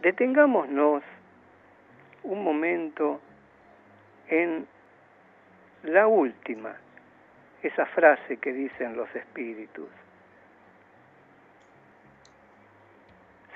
[0.00, 1.02] detengámonos
[2.24, 3.20] un momento
[4.28, 4.66] en
[5.84, 6.74] la última,
[7.62, 9.88] esa frase que dicen los espíritus.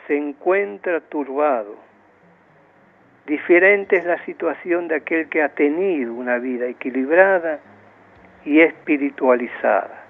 [0.06, 1.94] Se encuentra turbado
[3.26, 7.58] Diferente es la situación de aquel que ha tenido una vida equilibrada
[8.44, 10.04] y espiritualizada.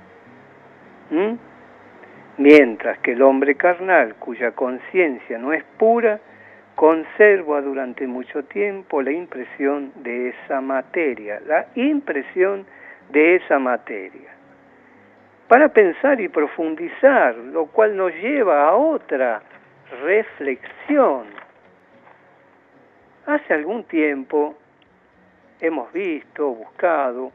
[2.37, 6.19] Mientras que el hombre carnal, cuya conciencia no es pura,
[6.75, 12.67] conserva durante mucho tiempo la impresión de esa materia, la impresión
[13.11, 14.31] de esa materia.
[15.49, 19.43] Para pensar y profundizar, lo cual nos lleva a otra
[20.03, 21.27] reflexión
[23.27, 24.55] Hace algún tiempo
[25.59, 27.33] hemos visto, buscado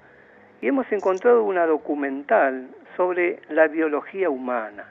[0.62, 4.86] y hemos encontrado una documental sobre la biología humana,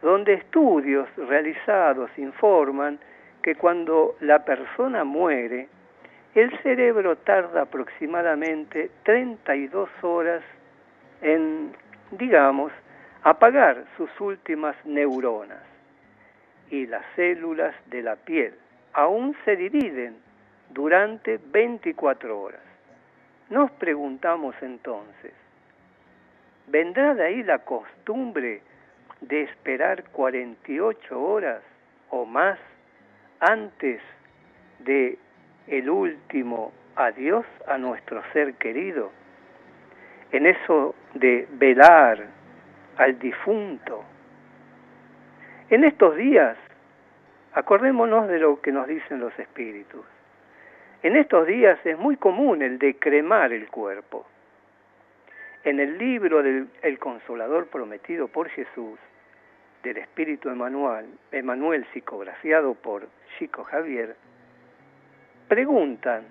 [0.00, 2.98] donde estudios realizados informan
[3.44, 5.68] que cuando la persona muere,
[6.34, 10.42] el cerebro tarda aproximadamente 32 horas
[11.20, 11.76] en,
[12.12, 12.72] digamos,
[13.22, 15.60] apagar sus últimas neuronas
[16.70, 18.54] y las células de la piel
[18.94, 20.16] aún se dividen
[20.70, 22.62] durante 24 horas.
[23.50, 25.34] Nos preguntamos entonces,
[26.68, 28.62] ¿vendrá de ahí la costumbre
[29.20, 31.60] de esperar 48 horas
[32.08, 32.58] o más
[33.50, 34.00] antes
[34.80, 35.18] de
[35.66, 39.10] el último adiós a nuestro ser querido?
[40.32, 42.26] En eso de velar
[42.96, 44.04] al difunto.
[45.70, 46.56] En estos días
[47.54, 50.04] Acordémonos de lo que nos dicen los espíritus.
[51.04, 54.26] En estos días es muy común el de cremar el cuerpo.
[55.62, 58.98] En el libro del El Consolador prometido por Jesús,
[59.84, 63.06] del Espíritu Emanuel, Emanuel psicografiado por
[63.38, 64.16] Chico Javier,
[65.46, 66.24] preguntan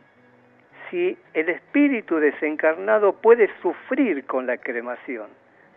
[0.89, 5.27] si el espíritu desencarnado puede sufrir con la cremación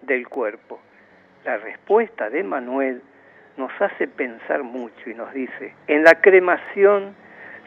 [0.03, 0.81] del cuerpo.
[1.45, 3.03] La respuesta de Emanuel
[3.57, 7.15] nos hace pensar mucho y nos dice, en la cremación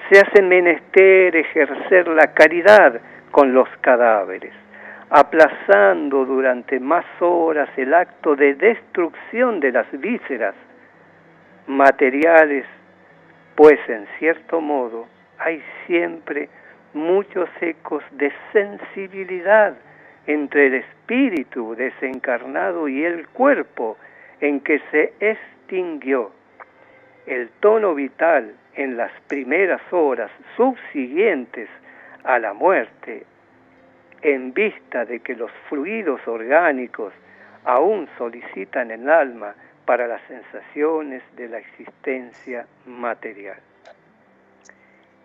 [0.10, 3.00] se hace menester ejercer la caridad
[3.32, 4.54] con los cadáveres,
[5.10, 10.56] aplazando durante más horas el acto de destrucción de las vísceras
[11.68, 12.66] materiales,
[13.56, 15.08] pues en cierto modo
[15.38, 16.50] hay siempre
[16.94, 19.76] muchos ecos de sensibilidad
[20.28, 23.98] entre el espíritu desencarnado y el cuerpo
[24.42, 25.38] en que se es
[27.28, 31.70] el tono vital en las primeras horas subsiguientes
[32.24, 33.24] a la muerte,
[34.22, 37.14] en vista de que los fluidos orgánicos
[37.64, 39.56] aún solicitan el alma
[39.86, 43.58] para las sensaciones de la existencia material.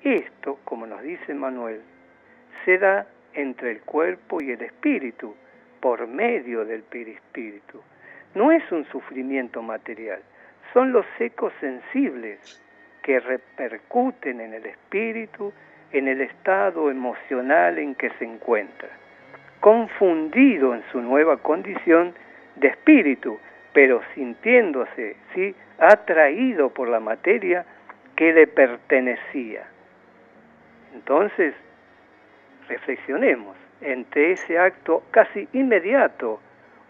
[0.03, 1.81] Esto, como nos dice Manuel,
[2.65, 5.35] se da entre el cuerpo y el espíritu,
[5.81, 7.83] por medio del perispíritu.
[8.35, 10.23] No es un sufrimiento material,
[10.73, 12.61] son los ecos sensibles
[13.03, 15.53] que repercuten en el espíritu,
[15.95, 18.89] en el estado emocional en que se encuentra,
[19.61, 22.13] confundido en su nueva condición
[22.57, 23.39] de espíritu,
[23.73, 27.65] pero sintiéndose, sí, atraído por la materia
[28.17, 29.67] que le pertenecía.
[30.95, 31.55] Entonces,
[32.69, 36.41] reflexionemos entre ese acto casi inmediato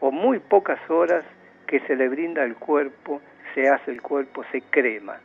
[0.01, 1.25] o muy pocas horas
[1.67, 3.21] que se le brinda al cuerpo,
[3.55, 5.19] se hace el cuerpo, se crema.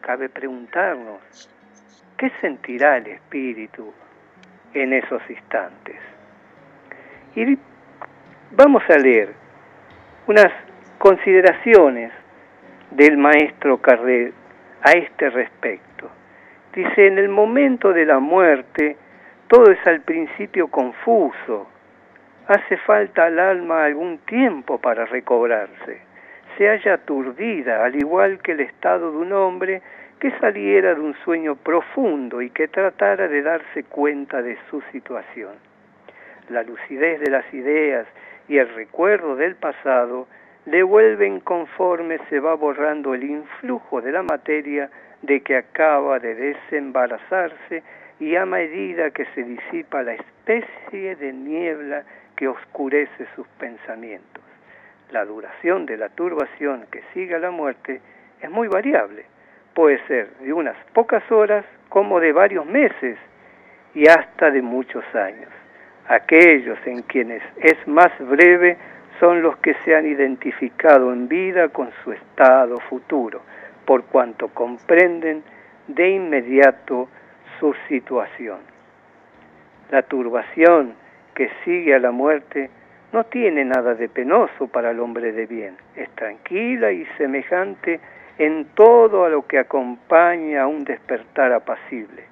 [0.00, 1.50] Cabe preguntarnos,
[2.18, 3.94] ¿qué sentirá el espíritu
[4.74, 5.96] en esos instantes?
[7.36, 7.56] Y
[8.50, 9.32] vamos a leer
[10.26, 10.52] unas
[10.98, 12.12] consideraciones
[12.90, 14.32] del maestro Carré
[14.82, 16.10] a este respecto.
[16.74, 18.96] Dice, en el momento de la muerte,
[19.46, 21.68] todo es al principio confuso.
[22.48, 26.00] Hace falta al alma algún tiempo para recobrarse.
[26.56, 29.82] Se halla aturdida, al igual que el estado de un hombre
[30.18, 35.52] que saliera de un sueño profundo y que tratara de darse cuenta de su situación.
[36.48, 38.06] La lucidez de las ideas
[38.48, 40.26] y el recuerdo del pasado
[40.66, 44.90] le vuelven conforme se va borrando el influjo de la materia
[45.22, 47.82] de que acaba de desembarazarse
[48.20, 52.02] y a medida que se disipa la especie de niebla
[52.36, 54.42] que oscurece sus pensamientos.
[55.10, 58.00] La duración de la turbación que sigue a la muerte
[58.40, 59.24] es muy variable.
[59.78, 63.16] Puede ser de unas pocas horas como de varios meses
[63.94, 65.50] y hasta de muchos años.
[66.08, 68.76] Aquellos en quienes es más breve
[69.20, 73.40] son los que se han identificado en vida con su estado futuro,
[73.84, 75.44] por cuanto comprenden
[75.86, 77.08] de inmediato
[77.60, 78.58] su situación.
[79.92, 80.94] La turbación
[81.36, 82.68] que sigue a la muerte
[83.12, 88.00] no tiene nada de penoso para el hombre de bien, es tranquila y semejante
[88.38, 92.24] en todo a lo que acompaña a un despertar apacible.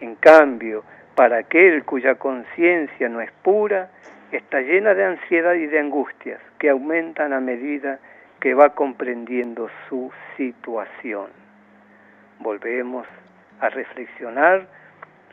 [0.00, 0.82] En cambio,
[1.14, 3.90] para aquel cuya conciencia no es pura,
[4.32, 8.00] está llena de ansiedad y de angustias que aumentan a medida
[8.40, 11.28] que va comprendiendo su situación.
[12.40, 13.06] Volvemos
[13.60, 14.66] a reflexionar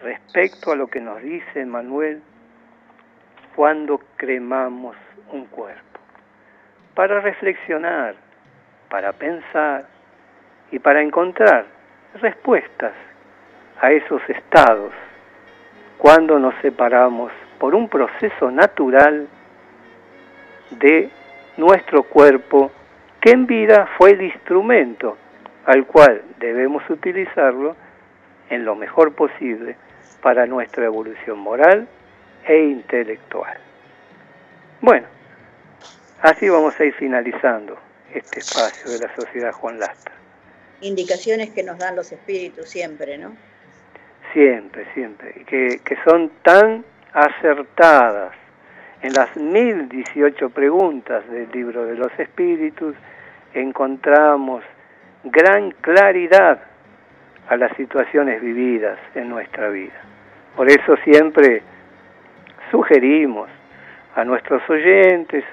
[0.01, 2.21] respecto a lo que nos dice Manuel
[3.55, 4.95] cuando cremamos
[5.31, 5.99] un cuerpo.
[6.93, 8.15] Para reflexionar,
[8.89, 9.87] para pensar
[10.71, 11.65] y para encontrar
[12.21, 12.93] respuestas
[13.81, 14.91] a esos estados
[15.97, 19.27] cuando nos separamos por un proceso natural
[20.71, 21.09] de
[21.57, 22.71] nuestro cuerpo
[23.19, 25.17] que en vida fue el instrumento
[25.65, 27.75] al cual debemos utilizarlo
[28.49, 29.75] en lo mejor posible
[30.21, 31.87] para nuestra evolución moral
[32.45, 33.57] e intelectual.
[34.81, 35.07] Bueno,
[36.21, 37.77] así vamos a ir finalizando
[38.13, 40.15] este espacio de la Sociedad Juan Lastra.
[40.81, 43.35] Indicaciones que nos dan los espíritus siempre, ¿no?
[44.33, 48.33] Siempre, siempre, que, que son tan acertadas
[49.01, 52.95] en las 1018 preguntas del libro de los espíritus
[53.53, 54.63] encontramos
[55.23, 56.59] gran claridad
[57.47, 59.99] a las situaciones vividas en nuestra vida.
[60.55, 61.63] Por eso siempre
[62.71, 63.49] sugerimos
[64.15, 65.43] a nuestros oyentes,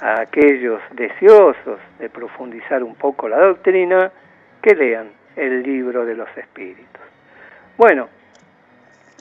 [0.00, 4.10] a aquellos deseosos de profundizar un poco la doctrina,
[4.62, 7.02] que lean el libro de los espíritus.
[7.76, 8.08] Bueno,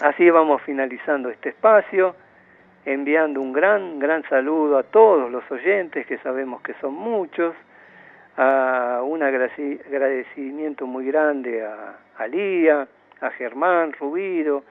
[0.02, 2.16] así vamos finalizando este espacio
[2.88, 7.54] enviando un gran, gran saludo a todos los oyentes, que sabemos que son muchos,
[8.38, 12.88] a un agradecimiento muy grande a, a Lía,
[13.20, 14.64] a Germán Rubido,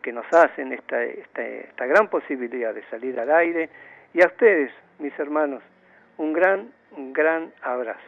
[0.00, 3.68] que nos hacen esta, esta, esta gran posibilidad de salir al aire,
[4.14, 4.70] y a ustedes,
[5.00, 5.62] mis hermanos,
[6.18, 8.00] un gran, un gran abrazo.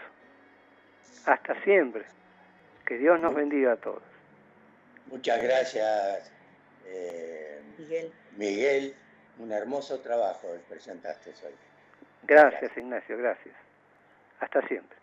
[1.27, 2.05] Hasta siempre.
[2.87, 4.03] Que Dios nos bendiga a todos.
[5.07, 6.33] Muchas gracias,
[6.87, 8.13] eh, Miguel.
[8.37, 8.95] Miguel
[9.39, 11.55] un hermoso trabajo presentaste hoy.
[12.25, 13.55] Gracias, Ignacio, gracias.
[14.41, 14.97] Hasta siempre.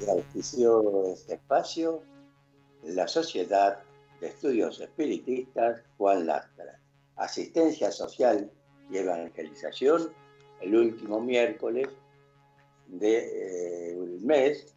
[0.00, 2.02] Y auspició este espacio
[2.84, 3.80] la Sociedad
[4.20, 6.80] de Estudios Espiritistas Juan Lastra.
[7.16, 8.50] Asistencia social
[8.90, 10.12] y evangelización
[10.60, 11.88] el último miércoles
[12.86, 14.74] del de, eh, mes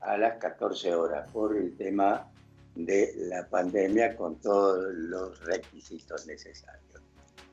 [0.00, 2.30] a las 14 horas por el tema
[2.74, 7.02] de la pandemia con todos los requisitos necesarios.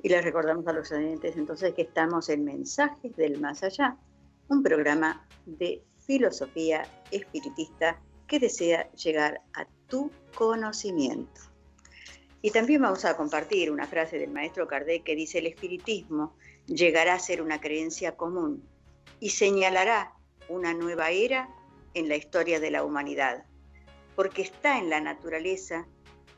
[0.04, 3.96] Y les recordamos a los oyentes entonces que estamos en Mensajes del Más Allá,
[4.50, 7.98] un programa de filosofía espiritista
[8.28, 11.40] que desea llegar a tu conocimiento.
[12.42, 16.36] Y también vamos a compartir una frase del maestro Kardec que dice, el espiritismo
[16.68, 18.62] llegará a ser una creencia común
[19.22, 20.14] y señalará
[20.50, 21.48] una nueva era
[21.94, 23.46] en la historia de la humanidad,
[24.18, 25.88] porque está en la naturaleza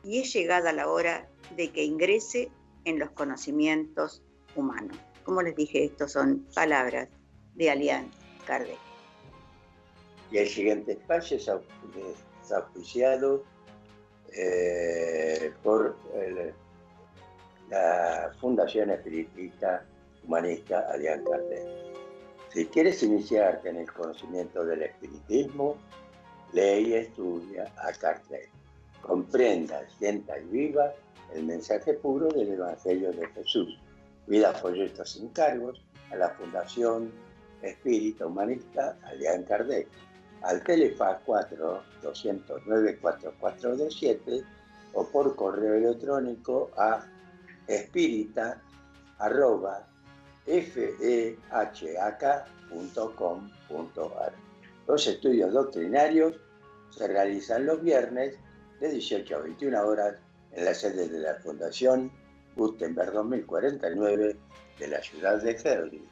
[0.04, 2.48] y es llegada la hora de que ingrese
[2.84, 4.22] en los conocimientos
[4.54, 4.96] humanos.
[5.24, 7.08] Como les dije, estas son palabras
[7.56, 8.08] de Alián
[8.46, 8.83] Kardec.
[10.34, 11.48] Y el siguiente espacio es
[12.50, 13.44] auspiciado
[14.32, 15.96] eh, por
[17.70, 19.84] la Fundación Espiritista
[20.24, 21.64] Humanista Alián Kardec.
[22.52, 25.76] Si quieres iniciarte en el conocimiento del espiritismo,
[26.52, 28.50] lee y estudia a Kardec.
[29.02, 30.92] Comprenda, sienta y viva
[31.32, 33.78] el mensaje puro del Evangelio de Jesús.
[34.26, 35.80] Vida folletos sin cargos
[36.10, 37.12] a la Fundación
[37.62, 39.86] Espírita Humanista Alián Kardec
[40.44, 44.44] al Telefaz 4 209 4427
[44.92, 47.04] o por correo electrónico a
[47.66, 48.60] espírita
[54.86, 56.34] Los estudios doctrinarios
[56.90, 58.36] se realizan los viernes
[58.80, 60.16] de 18 a 21 horas
[60.52, 62.12] en la sede de la Fundación
[62.54, 64.36] Gutenberg 2049
[64.78, 66.04] de la ciudad de Herli.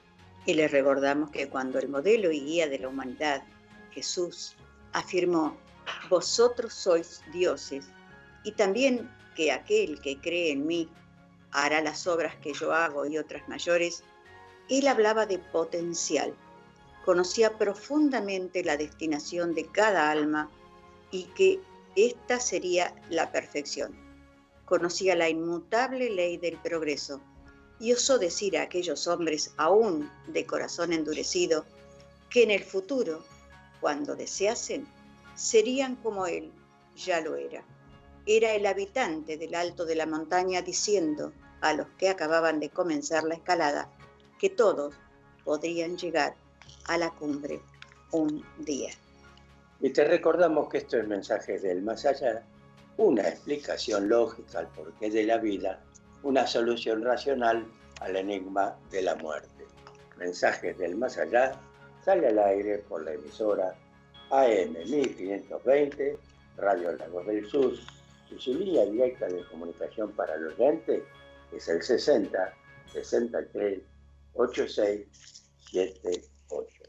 [0.47, 3.43] Y les recordamos que cuando el modelo y guía de la humanidad,
[3.93, 4.57] Jesús,
[4.93, 5.57] afirmó,
[6.09, 7.87] vosotros sois dioses,
[8.45, 10.89] y también que aquel que cree en mí
[11.53, 14.03] hará las obras que yo hago y otras mayores,
[14.69, 16.35] él hablaba de potencial,
[17.05, 20.51] conocía profundamente la destinación de cada alma
[21.11, 21.61] y que
[21.97, 23.95] esta sería la perfección.
[24.65, 27.21] Conocía la inmutable ley del progreso
[27.79, 31.67] y osó decir a aquellos hombres aún de corazón endurecido
[32.31, 33.23] que en el futuro,
[33.83, 34.87] cuando deseasen,
[35.35, 36.51] serían como él
[36.97, 37.63] ya lo era.
[38.25, 43.25] Era el habitante del alto de la montaña diciendo a los que acababan de comenzar
[43.25, 43.91] la escalada
[44.39, 44.95] que todos
[45.45, 46.35] podrían llegar
[46.87, 47.61] a la cumbre
[48.13, 48.93] un día.
[49.81, 52.45] Y te recordamos que esto es mensaje del más allá,
[52.97, 55.83] una explicación lógica al porqué de la vida
[56.23, 57.67] una solución racional
[58.01, 59.67] al enigma de la muerte.
[60.19, 61.61] Mensajes del más allá
[62.05, 63.75] sale al aire por la emisora
[64.31, 66.19] AM 1520,
[66.57, 67.75] Radio Lagos del Sur,
[68.39, 71.05] su línea directa de comunicación para los oyente
[71.53, 72.55] es el 60
[72.93, 73.81] 63
[74.35, 75.07] 86
[75.71, 76.83] 78.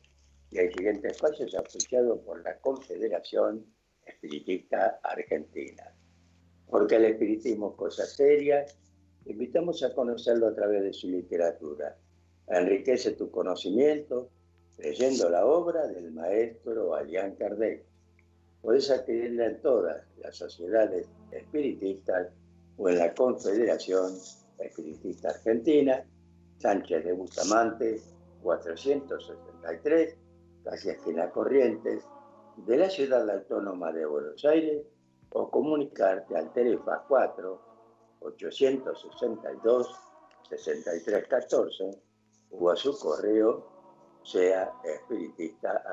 [0.51, 3.65] Y el siguiente espacio es asociado por la Confederación
[4.05, 5.83] Espiritista Argentina.
[6.69, 8.65] Porque el espiritismo es cosa seria
[9.25, 11.97] Invitamos a conocerlo a través de su literatura.
[12.47, 14.29] Enriquece tu conocimiento
[14.77, 17.85] leyendo la obra del maestro Alián Kardec.
[18.61, 22.29] Puedes adquirirla en todas las sociedades espiritistas
[22.77, 24.13] o en la Confederación
[24.57, 26.03] Espiritista Argentina,
[26.59, 28.01] Sánchez de Bustamante,
[28.41, 30.15] 463,
[30.63, 32.03] casi esquina Corrientes,
[32.57, 34.85] de la ciudad autónoma de Buenos Aires,
[35.31, 37.61] o comunicarte al teléfono 4
[38.21, 39.95] 862
[40.49, 42.01] 6314
[42.51, 43.72] o a su correo
[44.23, 45.83] sea espiritista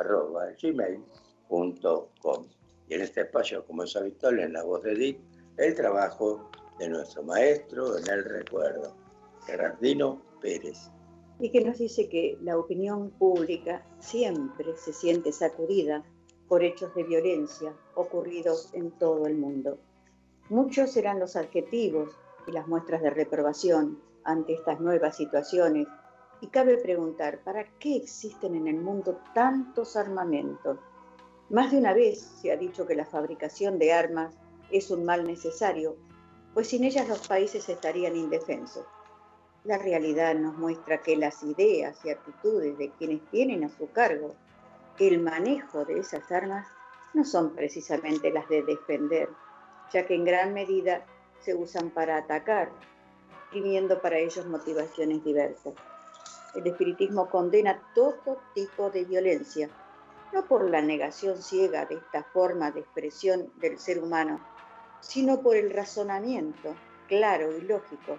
[0.62, 2.47] gmail.com.
[2.89, 5.20] Y en este espacio, como es habitual en la voz de Edith,
[5.57, 8.97] el trabajo de nuestro maestro en el recuerdo,
[9.47, 10.91] Gerardino Pérez.
[11.39, 16.05] Y que nos dice que la opinión pública siempre se siente sacudida
[16.49, 19.78] por hechos de violencia ocurridos en todo el mundo
[20.51, 22.11] Muchos serán los adjetivos
[22.49, 25.87] y las muestras de reprobación ante estas nuevas situaciones
[26.41, 30.78] y cabe preguntar, ¿para qué existen en el mundo tantos armamentos?
[31.51, 34.34] Más de una vez se ha dicho que la fabricación de armas
[34.70, 35.97] es un mal necesario,
[36.55, 38.86] pues sin ellas los países estarían indefensos.
[39.64, 44.34] La realidad nos muestra que las ideas y actitudes de quienes tienen a su cargo
[45.01, 46.66] el manejo de esas armas
[47.14, 49.28] no son precisamente las de defender,
[49.93, 51.05] ya que en gran medida
[51.41, 52.70] se usan para atacar,
[53.47, 55.74] imprimiendo para ellos motivaciones diversas.
[56.55, 59.70] El espiritismo condena todo tipo de violencia,
[60.32, 64.40] no por la negación ciega de esta forma de expresión del ser humano,
[65.01, 66.74] sino por el razonamiento
[67.09, 68.18] claro y lógico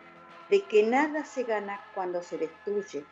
[0.49, 3.05] de que nada se gana cuando se destruye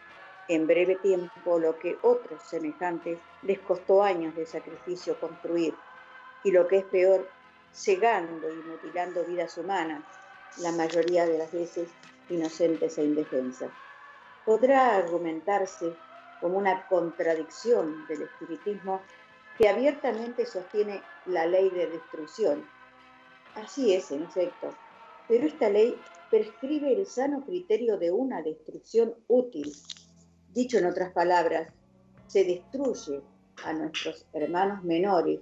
[0.50, 5.76] en breve tiempo lo que otros semejantes les costó años de sacrificio construir,
[6.44, 7.30] y lo que es peor,
[7.72, 10.04] cegando y mutilando vidas humanas,
[10.58, 11.90] la mayoría de las veces
[12.30, 13.70] inocentes e indefensas.
[14.46, 15.94] Podrá argumentarse
[16.42, 19.02] como una contradicción del espiritismo
[19.58, 22.66] que abiertamente sostiene la ley de destrucción.
[23.56, 24.74] Así es, en efecto,
[25.28, 29.74] pero esta ley prescribe el sano criterio de una destrucción útil.
[30.54, 31.74] Dicho en otras palabras,
[32.28, 33.22] se destruye
[33.64, 35.40] a nuestros hermanos menores,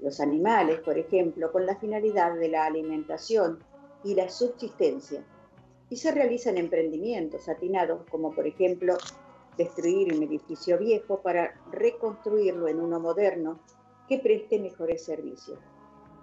[0.00, 3.60] los animales, por ejemplo, con la finalidad de la alimentación
[4.02, 5.22] y la subsistencia,
[5.94, 8.96] y se realizan emprendimientos atinados, como por ejemplo
[9.56, 13.60] destruir un edificio viejo para reconstruirlo en uno moderno
[14.08, 15.56] que preste mejores servicios.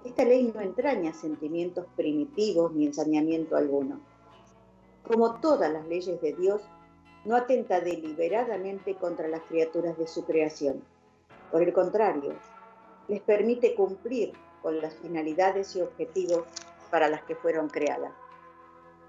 [0.04, 4.02] Esta ley no entraña sentimientos primitivos ni ensañamiento alguno.
[5.08, 6.62] Como todas las leyes de Dios,
[7.24, 10.84] no atenta deliberadamente contra las criaturas de su creación.
[11.50, 12.34] Por el contrario,
[13.08, 16.44] les permite cumplir con las finalidades y objetivos
[16.90, 18.12] para las que fueron creadas.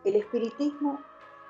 [0.05, 1.01] El espiritismo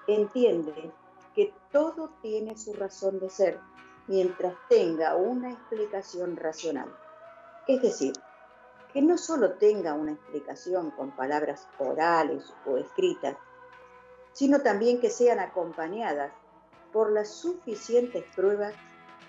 [0.06, 0.92] entiende
[1.34, 3.58] que todo tiene su razón de ser
[4.06, 6.94] mientras tenga una explicación racional.
[7.66, 8.12] Es decir,
[8.92, 13.36] que no solo tenga una explicación con palabras orales o escritas,
[14.32, 16.32] sino también que sean acompañadas
[16.92, 18.74] por las suficientes pruebas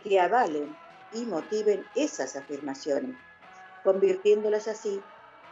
[0.03, 0.75] que avalen
[1.13, 3.15] y motiven esas afirmaciones,
[3.83, 5.01] convirtiéndolas así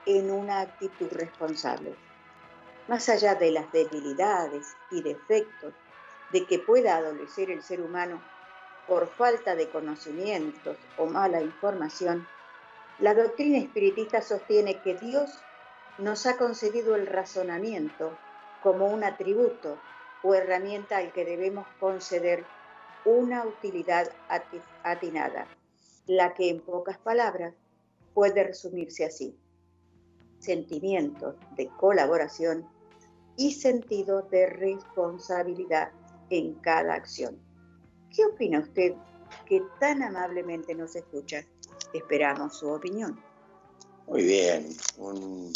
[0.05, 1.95] en una actitud responsable.
[2.91, 5.73] Más allá de las debilidades y defectos
[6.29, 8.21] de que pueda adolecer el ser humano
[8.85, 12.27] por falta de conocimientos o mala información,
[12.99, 15.45] la doctrina espiritista sostiene que Dios
[15.99, 18.11] nos ha concedido el razonamiento
[18.61, 19.77] como un atributo
[20.21, 22.43] o herramienta al que debemos conceder
[23.05, 24.11] una utilidad
[24.83, 25.47] atinada,
[26.07, 27.53] la que en pocas palabras
[28.13, 29.33] puede resumirse así.
[30.39, 32.67] Sentimientos de colaboración
[33.41, 35.91] y sentido de responsabilidad
[36.29, 37.39] en cada acción.
[38.15, 38.93] ¿Qué opina usted
[39.47, 41.43] que tan amablemente nos escucha?
[41.91, 43.19] Esperamos su opinión.
[44.05, 44.67] Muy bien,
[44.97, 45.51] un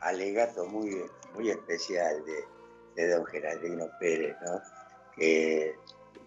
[0.00, 1.02] alegato muy,
[1.34, 4.60] muy especial de, de don Geraldino Pérez, ¿no?
[5.14, 5.74] que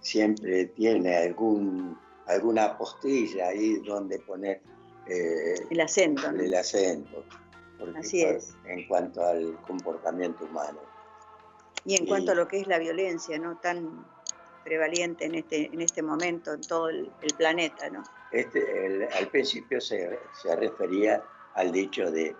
[0.01, 1.97] siempre tiene algún,
[2.27, 4.61] alguna postilla ahí donde poner
[5.07, 6.29] eh, el acento.
[6.29, 7.25] El acento.
[7.95, 8.53] Así es.
[8.67, 10.90] En cuanto al comportamiento humano.
[11.85, 13.57] Y en cuanto a lo que es la violencia, ¿no?
[13.57, 14.05] Tan
[14.63, 18.03] prevalente en este, en este momento en todo el, planeta, ¿no?
[18.31, 21.23] Este, al principio se, se, refería
[21.55, 22.35] al dicho de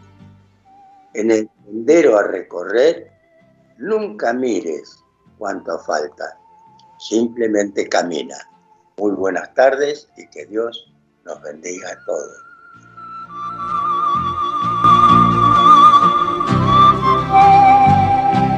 [1.14, 3.12] en el sendero a recorrer,
[3.78, 4.98] nunca mires
[5.38, 6.38] cuánto falta,
[6.98, 8.36] simplemente camina.
[8.96, 10.92] Muy buenas tardes y que Dios
[11.24, 12.51] nos bendiga a todos.